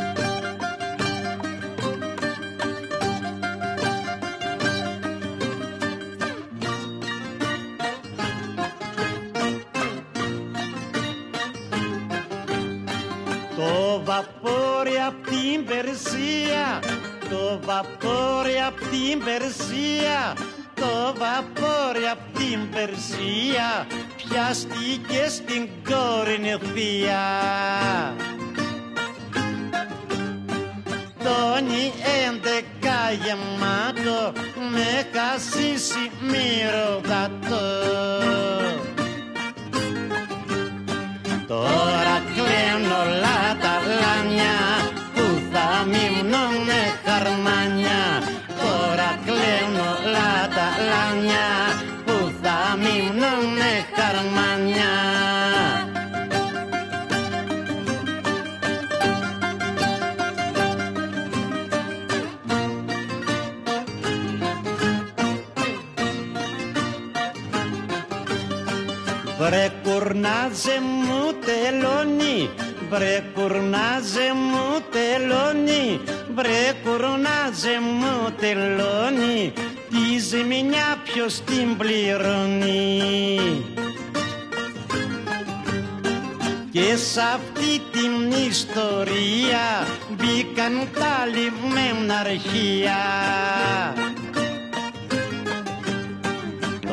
[19.19, 20.37] Την Περσία,
[20.75, 27.27] το βαπόρι απ' την Περσία, πιάστηκε στην κόρη θεία.
[31.25, 31.93] Τόνι
[32.27, 34.33] έντεκα γεμάτο,
[34.73, 37.66] με χασίσει μυρωδατό.
[41.47, 43.47] Τώρα κλαίνουν όλα
[70.19, 72.51] κουρνάζε μου τελώνει,
[72.91, 76.01] βρε κουρνάζε μου τελώνει,
[76.35, 79.53] βρε κουρνάζε μου τελώνει,
[79.91, 83.41] τη ζημιά ποιος την πληρώνει.
[86.73, 92.97] Και σ' αυτή την ιστορία μπήκαν τα λιμένα αρχεία.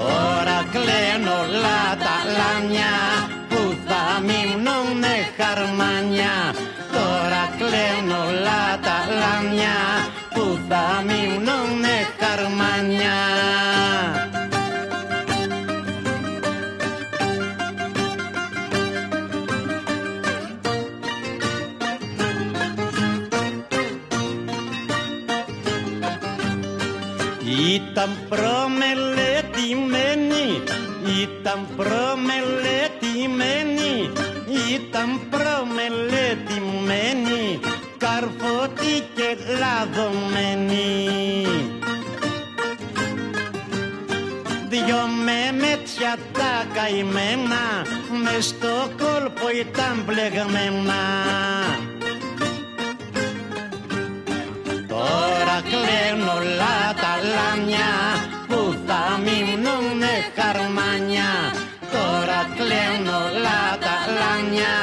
[0.06, 2.94] Τώρα κλαίνουν όλα τα λάνια
[3.50, 6.36] που θα μείνουνε χαρμάνια.
[6.96, 9.78] Τώρα κλαίνουν όλα τα λάνια
[10.34, 13.35] που θα μείνουνε χαρμάνια.
[27.48, 30.62] Ήταν προμελετημένη,
[31.22, 34.12] ήταν προμελετημένη,
[34.74, 37.60] ήταν προμελετημένη,
[37.98, 41.48] καρφωτή και λαδωμένη.
[44.70, 47.66] Δυο μεμέτσια τα καημένα,
[48.24, 51.04] μες στο κόλπο ήταν πλεγμένα.
[55.06, 57.92] Τώρα κλαίνουν όλα τα λάμια
[58.48, 61.32] που θα μείνουνε χαρμάνια.
[61.96, 64.76] Τώρα κλαίνουν όλα τα λάμια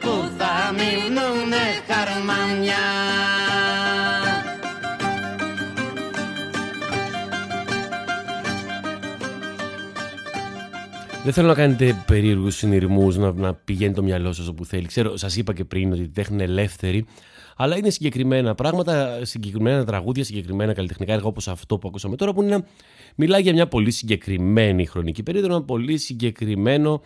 [0.00, 2.84] που θα μείνουνε χαρμάνια.
[11.24, 14.86] Δεν θέλω να κάνετε περίεργους συνειρμούς, να, να πηγαίνει το μυαλό σας όπου θέλει.
[14.86, 17.06] Ξέρω, σας είπα και πριν ότι η τέχνη είναι ελεύθερη,
[17.56, 22.42] Αλλά είναι συγκεκριμένα πράγματα, συγκεκριμένα τραγούδια, συγκεκριμένα καλλιτεχνικά έργα όπως αυτό που ακούσαμε τώρα, που
[22.42, 22.66] είναι,
[23.14, 27.02] μιλάει για μια πολύ συγκεκριμένη χρονική περίοδο, ένα πολύ συγκεκριμένο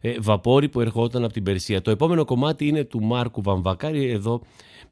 [0.00, 1.82] ε, βαπόρι που ερχόταν από την Περσία.
[1.82, 4.42] Το επόμενο κομμάτι είναι του Μάρκου Βαμβακάρη, εδώ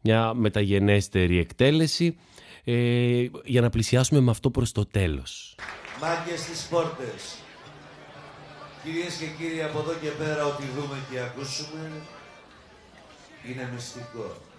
[0.01, 2.17] μια μεταγενέστερη εκτέλεση,
[2.65, 5.55] ε, για να πλησιάσουμε με αυτό προς το τέλος.
[6.01, 7.39] Μάγκες στις πόρτες.
[8.85, 11.91] Κυρίες και κύριοι, από εδώ και πέρα ό,τι δούμε και ακούσουμε
[13.49, 14.50] είναι μυστικό.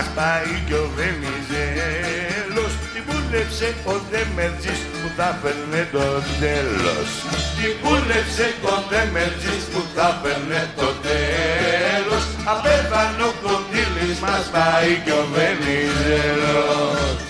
[0.00, 2.72] Κοντήλης μας πάει κι ο Βενιζέλος.
[2.92, 6.06] Τι πούλεψε ο Δεμερτζής που θα φέρνε το
[6.42, 7.08] τέλος.
[7.56, 12.22] Τι πούλεψε ο Δεμερτζής που θα φέρνε το τέλος.
[12.52, 17.29] Απέθανε ο κοντήλης μας πάει κι ο Βενιζέλος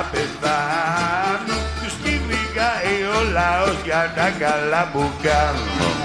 [0.00, 5.96] τους θα πεθάνουν Τους κυνηγάει ο λαός για τα καλά που κάνουν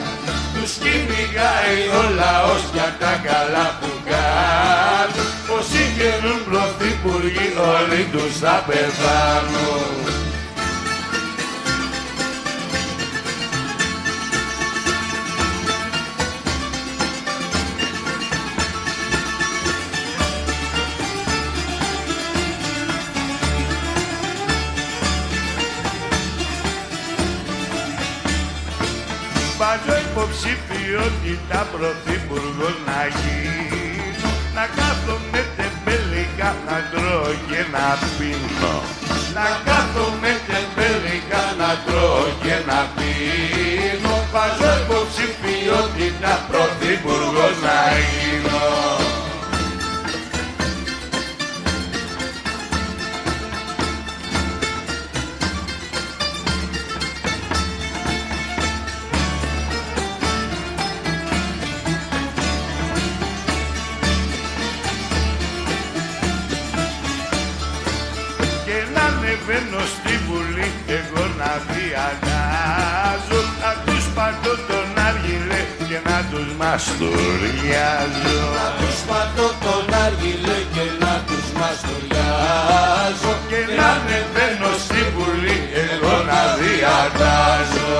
[0.53, 5.27] Τους κυνηγάει ο λαός για τα καλά που κάνουν
[5.57, 10.24] Όσοι γεννούν πρωθυπουργοί όλοι τους θα πεθάνουν
[30.35, 34.31] Βάζω υποψηφιότητα πρωθυπουργός να γίνω.
[34.55, 37.85] Να κάθομαι τεμπέλικα να τρώω και να
[38.17, 38.75] πίνω.
[39.37, 44.15] Να κάθομαι τεμπέλικα να τρώω και να πίνω.
[44.33, 47.24] Βάζω υποψηφιότητα πρωθυπουργός
[71.45, 79.85] να διαγάζω να τους πατώ τον άργιλε και να τους μαστοριάζω Να τους πατώ τον
[80.05, 87.94] άργιλε και να τους μαστοριάζω και να ανεβαίνω στη Βουλή εγώ να διαγάζω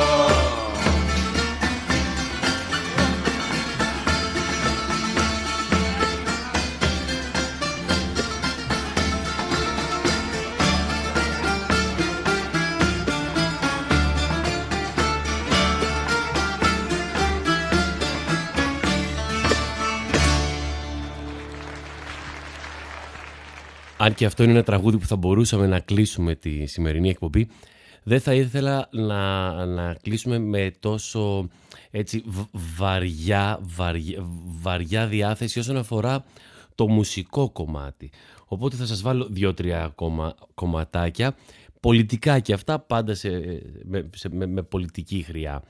[24.05, 27.47] Αν και αυτό είναι ένα τραγούδι που θα μπορούσαμε να κλείσουμε τη σημερινή εκπομπή,
[28.03, 31.47] δεν θα ήθελα να, να κλείσουμε με τόσο
[31.91, 34.25] έτσι, β- βαριά, βαριά,
[34.61, 36.25] βαριά διάθεση όσον αφορά
[36.75, 38.11] το μουσικό κομμάτι.
[38.45, 41.35] Οπότε θα σας βάλω δύο-τρία ακόμα κομματάκια,
[41.79, 43.29] πολιτικά και αυτά, πάντα σε,
[43.83, 45.63] με, σε- με- με πολιτική χρειά.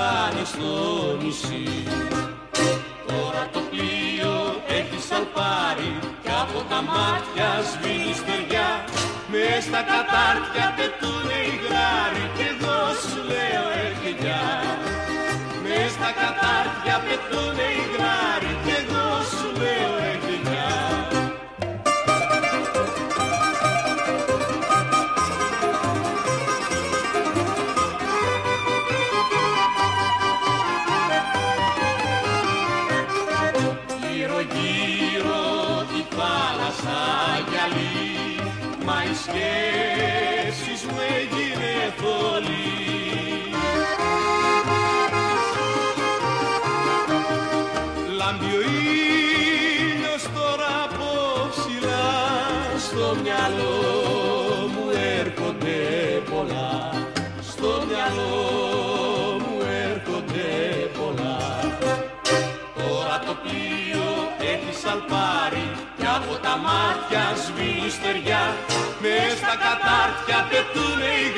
[0.00, 0.72] Νους μου θα είναι στο
[1.22, 1.68] νησί.
[3.06, 4.34] Τώρα το πλοίο
[4.78, 5.92] έχει σαλπάρει
[6.22, 8.70] Κι από τα μάτια σβήνει στεριά.
[9.32, 14.38] Μες στα κατάρτια πετούνε οι γράροι Κι εγώ σου λέω έρχεται
[15.64, 15.92] Μες
[17.06, 18.49] πετούνε οι γλάροι
[65.10, 65.66] έχει σαλπάρει
[65.98, 68.44] Κι από τα μάτια σβήνει στεριά.
[69.02, 71.28] Μες στα κατάρτια πετούνε οι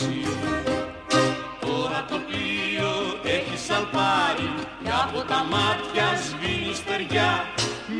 [0.00, 0.20] νησί
[1.60, 2.92] Τώρα το πλοίο
[3.36, 4.48] έχει σαλπάρει
[4.82, 7.30] Κι από τα μάτια σβήνει στεριά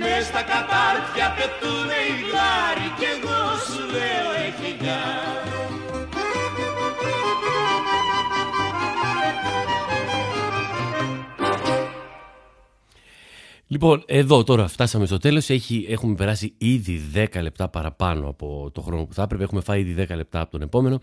[0.01, 5.05] Μες στα κατάρτια πετούνε οι γλάροι Κι εγώ σου λέω έχει γεια
[13.69, 15.51] Λοιπόν, εδώ τώρα φτάσαμε στο τέλος.
[15.51, 19.43] Έχει, έχουμε περάσει ήδη 10 λεπτά παραπάνω από το χρόνο που θα έπρεπε.
[19.43, 21.01] Έχουμε φάει ήδη 10 λεπτά από τον επόμενο.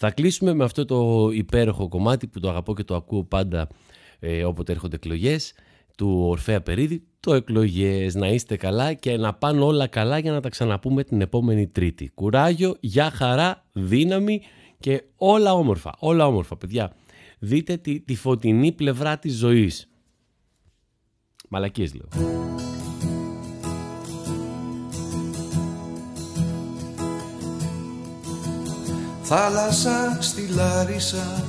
[0.00, 3.68] Θα κλείσουμε με αυτό το υπέροχο κομμάτι που το αγαπώ και το ακούω πάντα
[4.18, 5.52] ε, όποτε έρχονται εκλογές
[5.96, 7.02] του Ορφέα Περίδη.
[7.20, 11.20] Το εκλογές να είστε καλά και να πάνε όλα καλά για να τα ξαναπούμε την
[11.20, 12.10] επόμενη Τρίτη.
[12.14, 14.40] Κουράγιο, για χαρά, δύναμη
[14.80, 15.94] και όλα όμορφα.
[15.98, 16.92] Όλα όμορφα, παιδιά.
[17.38, 19.88] Δείτε τη, τη φωτεινή πλευρά της ζωής.
[21.48, 22.08] Μαλακίες λέω.
[29.30, 31.44] Θάλασσα στη Λάρισα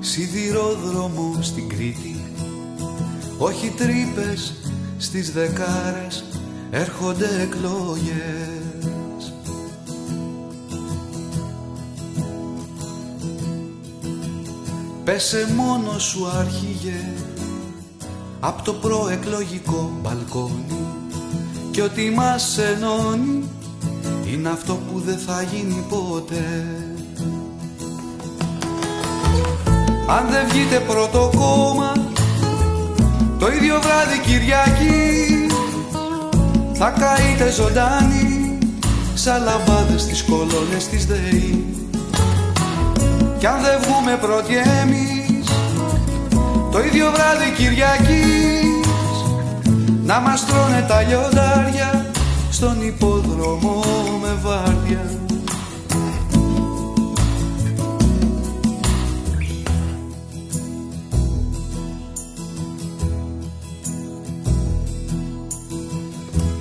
[0.00, 2.24] Σιδηρόδρομο στην Κρήτη.
[3.38, 4.54] Όχι τρύπες
[4.98, 6.24] στις δεκάρες
[6.70, 9.34] Έρχονται εκλογές.
[15.04, 17.08] Πέσε μόνο σου άρχιγε
[18.40, 20.86] Απ' το προεκλογικό μπαλκόνι.
[21.70, 23.44] Κι ότι μας ενώνει
[24.32, 26.44] είναι αυτό που δεν θα γίνει ποτέ.
[30.08, 31.92] Αν δεν βγείτε πρώτο κόμμα
[33.38, 35.46] Το ίδιο βράδυ Κυριακή
[36.72, 38.58] Θα καείτε ζωντάνοι
[39.14, 41.64] Σαν λαμπάδες στις κολόνες της ΔΕΗ.
[43.38, 45.48] Κι αν δεν βγούμε πρώτοι εμείς
[46.72, 48.66] Το ίδιο βράδυ Κυριακής
[50.04, 51.95] Να μας τρώνε τα λιοντάρια
[52.56, 53.84] στον υπόδρομο
[54.20, 55.10] με βάρδια.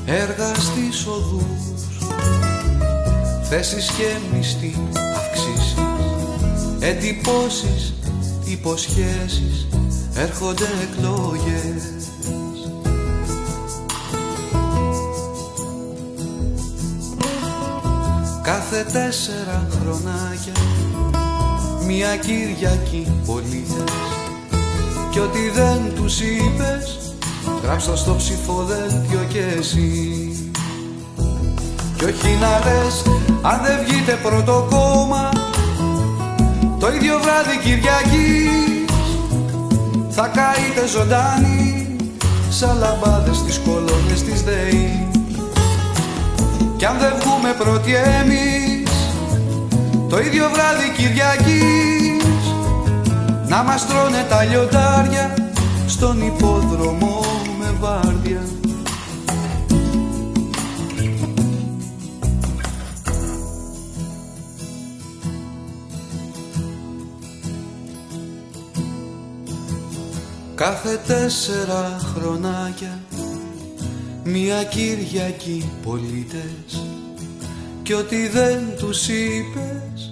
[0.05, 1.43] Έργα στις οδούς
[3.49, 4.75] Θέσεις και μισθή
[5.15, 5.75] αυξήσεις
[6.79, 7.93] Εντυπώσεις,
[8.45, 9.67] υποσχέσεις
[10.15, 11.94] Έρχονται εκλογές
[18.75, 20.53] Κάθε τέσσερα χρονάκια.
[21.85, 23.93] Μια Κυριακή πολίτες.
[25.11, 26.99] Κι ό,τι δεν τους είπες
[27.63, 30.53] Γράψτε στο ψηφοδέλτιο κι εσύ.
[31.97, 33.03] Κι όχι να λες
[33.41, 35.29] Αν δεν βγείτε πρώτο κόμμα.
[36.79, 38.85] Το ίδιο βράδυ Κυριακής
[40.09, 41.95] Θα καείτε ζωντάνοι
[42.49, 45.07] Σαν λαμπάδες στις κολόνες της ΔΕΗ.
[46.77, 48.54] Κι αν δεν βγούμε πρώτοι εμείς
[50.15, 52.53] το ίδιο βράδυ Κυριακής
[53.47, 55.53] Να μας τρώνε τα λιοντάρια
[55.87, 57.21] Στον υπόδρομο
[57.59, 58.41] με βάρδια.
[70.55, 72.99] Κάθε τέσσερα χρονάκια
[74.23, 76.85] Μια Κυριακή πολίτες
[77.85, 80.04] και ό,τι δεν τους είπες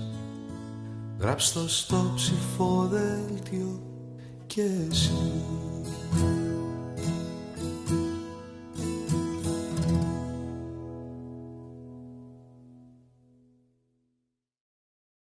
[1.24, 3.82] Γράψ' το στο ψηφοδέλτιο
[4.48, 5.12] και εσύ.